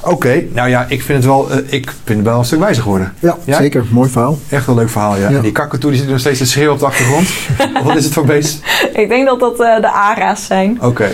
Oké, 0.00 0.42
nou 0.52 0.68
ja, 0.68 0.86
ik 0.88 1.02
vind 1.02 1.18
het 1.18 1.26
wel, 1.26 1.50
eh, 1.50 1.58
ik 1.66 1.92
vind 2.04 2.18
het 2.18 2.28
wel 2.28 2.38
een 2.38 2.44
stuk 2.44 2.58
wijzer 2.58 2.82
geworden. 2.82 3.14
Ja, 3.18 3.36
zeker. 3.46 3.84
Mooi 3.90 4.10
verhaal. 4.10 4.38
Echt 4.48 4.66
een 4.66 4.74
leuk 4.74 4.90
verhaal, 4.90 5.16
ja. 5.16 5.28
Ja. 5.28 5.36
En 5.36 5.42
die 5.42 5.52
kakatoe 5.52 5.90
die 5.90 6.00
zit 6.00 6.08
nog 6.08 6.20
steeds 6.20 6.38
te 6.38 6.46
schreeuwen 6.46 6.72
op 6.72 6.78
de 6.78 6.86
achtergrond. 6.86 7.28
Wat 7.84 7.96
is 7.96 8.04
het 8.04 8.12
voor 8.12 8.24
beest? 8.24 8.60
ik 8.92 9.08
denk 9.08 9.26
dat 9.26 9.40
dat 9.40 9.60
eh, 9.60 9.80
de 9.80 9.92
ARA's 9.92 10.46
zijn. 10.46 10.78
Oké. 10.82 11.08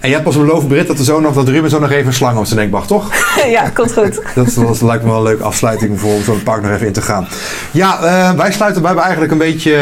En 0.00 0.08
je 0.08 0.14
hebt 0.14 0.24
pas 0.24 0.36
beloofd, 0.36 0.68
Britt, 0.68 0.86
dat, 0.86 0.98
er 0.98 1.04
zo 1.04 1.20
nog, 1.20 1.34
dat 1.34 1.48
Ruben 1.48 1.70
zo 1.70 1.78
nog 1.78 1.90
even 1.90 2.06
een 2.06 2.12
slang 2.12 2.38
op 2.38 2.46
zijn 2.46 2.58
nekbag, 2.58 2.86
toch? 2.86 3.10
ja, 3.46 3.68
komt 3.68 3.92
goed. 3.92 4.20
Dat, 4.34 4.54
dat 4.54 4.80
lijkt 4.80 5.02
me 5.02 5.08
wel 5.08 5.18
een 5.18 5.24
leuke 5.24 5.42
afsluiting 5.42 6.00
voor 6.00 6.12
om 6.12 6.22
zo'n 6.22 6.42
park 6.42 6.62
nog 6.62 6.70
even 6.70 6.86
in 6.86 6.92
te 6.92 7.02
gaan. 7.02 7.28
Ja, 7.70 8.02
eh, 8.02 8.36
wij 8.36 8.52
sluiten 8.52 8.82
bij 8.82 8.94
eigenlijk 8.94 9.32
een 9.32 9.38
beetje 9.38 9.74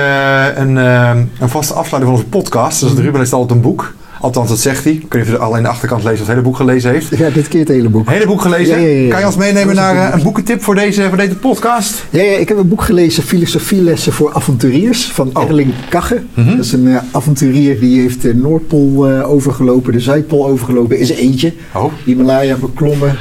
een, 0.56 0.76
een 0.76 1.48
vaste 1.48 1.74
afsluiting 1.74 2.12
van 2.12 2.12
onze 2.12 2.38
podcast. 2.38 2.80
Dus 2.80 2.92
Ruben 2.92 3.20
heeft 3.20 3.32
altijd 3.32 3.50
een 3.50 3.60
boek. 3.60 3.92
Althans, 4.20 4.48
dat 4.48 4.58
zegt 4.58 4.84
hij. 4.84 4.92
Ik 4.92 5.12
weet 5.12 5.26
niet 5.26 5.34
of 5.34 5.40
alleen 5.40 5.62
de 5.62 5.68
achterkant 5.68 6.02
leest 6.04 6.14
of 6.14 6.20
het 6.20 6.28
hele 6.28 6.42
boek 6.42 6.56
gelezen 6.56 6.90
heeft. 6.90 7.16
Ja, 7.16 7.30
dit 7.30 7.48
keer 7.48 7.60
het 7.60 7.68
hele 7.68 7.88
boek. 7.88 8.04
Het 8.04 8.14
hele 8.14 8.26
boek 8.26 8.40
gelezen. 8.40 8.80
Ja, 8.80 8.86
ja, 8.86 9.02
ja. 9.02 9.10
Kan 9.10 9.20
je 9.20 9.26
ons 9.26 9.36
meenemen 9.36 9.74
naar 9.74 9.96
eh, 9.96 10.16
een 10.16 10.22
boekentip 10.22 10.62
voor 10.62 10.74
deze, 10.74 11.08
voor 11.08 11.16
deze 11.16 11.34
podcast? 11.36 12.04
Ja, 12.10 12.22
ik 12.22 12.48
heb 12.48 12.58
een 12.58 12.68
boek 12.68 12.82
gelezen, 12.82 13.22
Filosofielessen 13.22 14.12
voor 14.12 14.34
avonturiers, 14.34 15.04
van 15.06 15.30
Oh. 15.32 15.42
Erling 15.42 15.72
Kagge. 15.88 16.22
Mhm. 16.34 16.56
Dat 16.56 16.64
is 16.64 16.72
een 16.72 16.88
eh, 16.88 16.96
avonturier 17.12 17.80
die 17.80 18.00
heeft 18.00 18.22
de 18.22 18.34
Noordpool 18.34 19.08
eh, 19.08 19.30
overgelopen, 19.30 19.92
de 19.92 20.00
Zuidpool 20.00 20.46
overgelopen, 20.46 20.98
is 20.98 21.10
eentje. 21.10 21.52
Oh, 21.74 21.92
Himalaya 22.04 22.56
beklommen. 22.56 23.16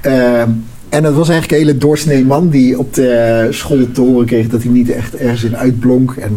Ehm, 0.00 0.48
en 0.88 1.02
dat 1.02 1.14
was 1.14 1.28
eigenlijk 1.28 1.60
een 1.60 1.66
hele 1.66 1.78
doorsnee 1.78 2.24
man 2.24 2.48
die 2.48 2.78
op 2.78 2.94
de 2.94 3.46
school 3.50 3.86
te 3.92 4.00
horen 4.00 4.26
kreeg 4.26 4.48
dat 4.48 4.62
hij 4.62 4.72
niet 4.72 4.90
echt 4.90 5.16
ergens 5.16 5.44
in 5.44 5.56
uitblonk. 5.56 6.14
En 6.16 6.36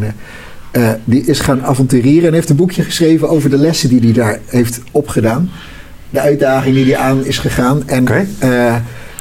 eh, 0.72 0.92
die 1.04 1.26
is 1.26 1.40
gaan 1.40 1.64
avonturieren 1.64 2.28
en 2.28 2.34
heeft 2.34 2.50
een 2.50 2.56
boekje 2.56 2.84
geschreven 2.84 3.30
over 3.30 3.50
de 3.50 3.58
lessen 3.58 3.90
die 3.90 4.00
hij 4.00 4.12
daar 4.12 4.40
heeft 4.46 4.82
opgedaan. 4.92 5.50
De 6.10 6.20
uitdaging 6.20 6.76
die 6.76 6.86
hij 6.86 6.98
aan 6.98 7.26
is 7.26 7.38
gegaan. 7.38 7.88
En 7.88 8.08
eh, 8.40 8.76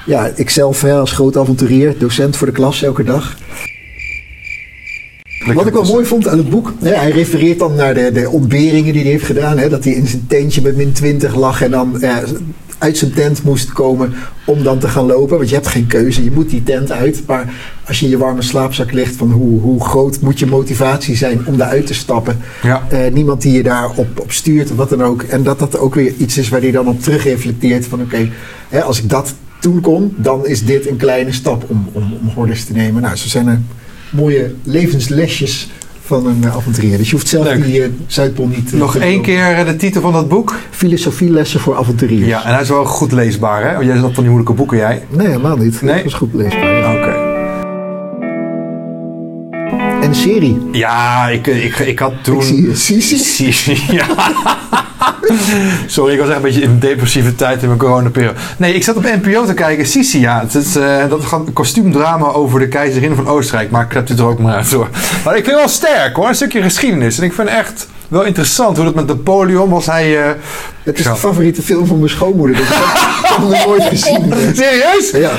ja, 0.07 0.31
ik 0.35 0.51
zelf 0.51 0.83
hè, 0.83 0.93
als 0.95 1.13
groot 1.13 1.37
avonturier, 1.37 1.95
docent 1.99 2.37
voor 2.37 2.47
de 2.47 2.53
klas 2.53 2.83
elke 2.83 3.05
dag. 3.05 3.37
Wat 5.55 5.67
ik 5.67 5.73
wel 5.73 5.85
mooi 5.85 6.05
vond 6.05 6.29
aan 6.29 6.39
het 6.39 6.51
boek, 6.51 6.73
hè, 6.83 6.95
hij 6.95 7.11
refereert 7.11 7.59
dan 7.59 7.75
naar 7.75 7.95
de, 7.95 8.13
de 8.13 8.31
ontberingen 8.31 8.93
die 8.93 9.03
hij 9.03 9.11
heeft 9.11 9.25
gedaan. 9.25 9.59
Hè, 9.59 9.69
dat 9.69 9.85
hij 9.85 9.93
in 9.93 10.07
zijn 10.07 10.27
tentje 10.29 10.63
met 10.63 10.77
min 10.77 10.93
20 10.93 11.35
lag 11.35 11.63
en 11.63 11.71
dan 11.71 12.01
eh, 12.01 12.17
uit 12.79 12.97
zijn 12.97 13.13
tent 13.13 13.43
moest 13.43 13.73
komen 13.73 14.15
om 14.45 14.63
dan 14.63 14.79
te 14.79 14.89
gaan 14.89 15.07
lopen. 15.07 15.37
Want 15.37 15.49
je 15.49 15.55
hebt 15.55 15.67
geen 15.67 15.87
keuze, 15.87 16.25
je 16.25 16.31
moet 16.31 16.51
die 16.51 16.63
tent 16.63 16.93
uit. 16.93 17.23
Maar 17.27 17.55
als 17.87 17.99
je 17.99 18.05
in 18.05 18.11
je 18.11 18.19
warme 18.19 18.43
slaapzak 18.43 18.93
ligt, 18.93 19.17
van 19.17 19.31
hoe, 19.31 19.61
hoe 19.61 19.85
groot 19.85 20.21
moet 20.21 20.39
je 20.39 20.47
motivatie 20.47 21.17
zijn 21.17 21.47
om 21.47 21.57
daaruit 21.57 21.87
te 21.87 21.95
stappen. 21.95 22.39
Ja. 22.63 22.87
Eh, 22.89 23.13
niemand 23.13 23.43
die 23.43 23.53
je 23.53 23.63
daarop 23.63 24.21
op 24.21 24.33
stuurt 24.33 24.71
of 24.71 24.77
wat 24.77 24.89
dan 24.89 25.03
ook. 25.03 25.23
En 25.23 25.43
dat 25.43 25.59
dat 25.59 25.79
ook 25.79 25.95
weer 25.95 26.13
iets 26.19 26.39
is 26.39 26.49
waar 26.49 26.61
hij 26.61 26.71
dan 26.71 26.89
op 26.89 27.01
terugreflecteert 27.01 27.87
van 27.87 28.01
oké, 28.01 28.29
als 28.85 28.99
ik 28.99 29.11
dat 29.11 29.35
toen 29.61 29.81
kon, 29.81 30.15
dan 30.17 30.47
is 30.47 30.65
dit 30.65 30.89
een 30.89 30.97
kleine 30.97 31.33
stap 31.33 31.65
om, 31.71 31.89
om, 31.93 32.19
om 32.21 32.29
hordes 32.35 32.65
te 32.65 32.73
nemen. 32.73 33.03
Nou, 33.03 33.17
zo 33.17 33.29
zijn 33.29 33.47
er 33.47 33.61
mooie 34.11 34.55
levenslesjes 34.63 35.69
van 36.07 36.27
een 36.27 36.45
eh, 36.45 36.57
avonturier. 36.57 36.97
Dus 36.99 37.07
je 37.11 37.15
hoeft 37.15 37.29
zelf 37.29 37.45
Leuk. 37.45 37.65
die 37.65 37.83
eh, 37.83 37.89
Zuidpool 38.07 38.47
niet... 38.47 38.73
eh, 38.73 38.79
Nog 38.79 38.97
één 38.97 39.23
keer 39.23 39.65
de 39.65 39.77
titel 39.77 40.01
van 40.01 40.13
dat 40.13 40.29
boek. 40.29 40.55
Filosofielessen 40.71 41.61
voor 41.61 41.77
avonturiers. 41.77 42.27
Ja, 42.29 42.45
en 42.45 42.53
hij 42.53 42.63
is 42.63 42.69
wel 42.69 42.85
goed 42.85 43.13
leesbaar, 43.13 43.63
hè? 43.63 43.79
Jij 43.81 43.95
zat 43.97 44.05
van 44.05 44.15
die 44.23 44.25
moeilijke 44.33 44.53
boeken, 44.53 44.77
jij. 44.77 45.05
Nee, 45.11 45.27
helemaal 45.27 45.57
niet. 45.57 45.83
Nee? 45.83 45.95
Dat 45.95 46.03
was 46.05 46.15
goed 46.15 46.35
leesbaar. 46.35 46.73
Ja. 46.77 46.93
Oké. 46.95 47.25
En 50.03 50.15
serie. 50.15 50.59
Ja, 50.73 51.29
ik, 51.29 51.47
ik, 51.47 51.79
ik 51.79 51.99
had 51.99 52.13
toen... 52.23 52.37
Ik 52.37 52.43
zie 52.43 52.63
je. 52.69 52.75
Sisi. 52.75 53.19
Sisi, 53.53 53.83
ja. 53.95 54.07
Sorry, 55.87 56.13
ik 56.13 56.19
was 56.19 56.29
echt 56.29 56.37
een 56.37 56.43
beetje 56.43 56.61
in 56.61 56.71
een 56.71 56.79
depressieve 56.79 57.35
tijd 57.35 57.61
in 57.63 57.67
mijn 57.67 57.79
coronaperiode. 57.81 58.35
Nee, 58.57 58.75
ik 58.75 58.85
zat 58.85 58.97
op 58.97 59.03
NPO 59.23 59.45
te 59.45 59.55
kijken. 59.55 59.87
Sisi, 59.87 60.21
ja. 60.21 60.41
Het 60.41 60.55
is, 60.55 60.77
eh, 60.77 61.09
dat 61.09 61.19
is 61.23 61.25
gewoon 61.27 61.47
een 61.47 61.53
kostuumdrama 61.53 62.27
over 62.27 62.61
de 62.61 62.69
keizerin 62.69 63.15
van 63.15 63.29
Oostenrijk. 63.29 63.71
Maar 63.71 63.83
ik 63.83 63.89
klep 63.89 64.07
dit 64.07 64.19
er 64.19 64.25
ook 64.27 64.39
maar 64.39 64.55
uit 64.55 64.73
hoor. 64.73 64.89
Maar 65.25 65.37
ik 65.37 65.45
vind 65.45 65.47
het 65.47 65.65
wel 65.65 65.69
sterk 65.69 66.17
hoor. 66.17 66.29
Een 66.29 66.35
stukje 66.35 66.63
geschiedenis. 66.63 67.19
En 67.19 67.25
ik 67.25 67.33
vind 67.33 67.49
echt 67.49 67.87
wel 68.09 68.23
interessant 68.25 68.77
hoe 68.77 68.85
dat 68.85 68.95
met 68.95 69.07
Napoleon 69.07 69.71
was. 69.71 69.87
Hij... 69.87 70.23
eh, 70.25 70.31
Het 70.83 70.99
is 70.99 71.05
de 71.05 71.17
favoriete 71.17 71.63
film 71.63 71.87
van 71.87 71.99
mijn 71.99 72.11
schoonmoeder. 72.11 72.57
Dus 72.57 72.67
ik 72.69 72.75
heb 73.23 73.37
hem 73.37 73.49
nog 73.49 73.67
nooit 73.67 73.83
gezien. 73.85 74.33
Serieus? 74.55 75.11
Ja. 75.13 75.31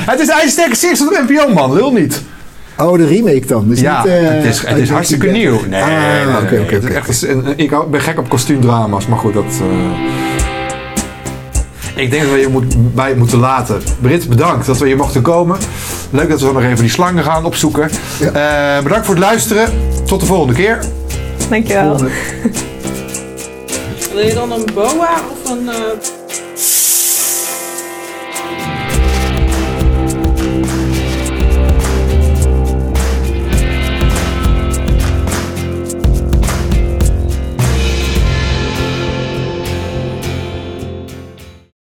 Oh, 2.78 2.98
de 2.98 3.06
remake 3.06 3.46
dan. 3.46 3.68
Dus 3.68 3.80
Ja, 3.80 4.02
niet, 4.02 4.12
eh, 4.12 4.18
het 4.28 4.44
is, 4.44 4.66
het 4.66 4.78
is 4.78 4.90
hartstikke 4.90 5.26
1930. 5.26 5.32
nieuw. 5.32 5.60
Nee, 5.70 5.82
Ah, 5.82 5.88
nee, 5.88 6.26
oké, 6.42 6.54
nee, 6.54 6.60
oké, 6.78 6.86
echt 6.94 7.22
Ik 7.56 7.90
ben 7.90 8.00
gek 8.00 8.18
op 8.18 8.28
kostuumdrama's, 8.28 9.06
maar 9.06 9.18
goed, 9.18 9.34
dat... 9.34 9.44
eh, 9.44 9.60
Ik 12.02 12.10
denk 12.10 12.22
dat 12.22 12.32
we 12.32 12.38
je 12.38 12.48
moet, 12.48 12.94
bij 12.94 13.14
moeten 13.14 13.38
laten. 13.38 13.82
Brit, 14.00 14.28
bedankt 14.28 14.66
dat 14.66 14.78
we 14.78 14.86
hier 14.86 14.96
mochten 14.96 15.22
komen. 15.22 15.58
Leuk 16.10 16.28
dat 16.28 16.40
we 16.40 16.52
nog 16.52 16.62
even 16.62 16.76
die 16.78 16.88
slangen 16.90 17.24
gaan 17.24 17.44
opzoeken. 17.44 17.90
Eh, 18.34 18.82
bedankt 18.82 19.06
voor 19.06 19.14
het 19.14 19.24
luisteren. 19.24 19.68
Tot 20.06 20.20
de 20.20 20.26
volgende 20.26 20.54
keer. 20.54 20.78
Dankjewel. 21.48 21.88
Volgende. 21.88 22.12
Wil 24.14 24.26
je 24.26 24.34
dan 24.34 24.52
een 24.52 24.64
boa 24.74 25.10
of 25.44 25.50
een... 25.50 25.68
eh, 25.68 25.74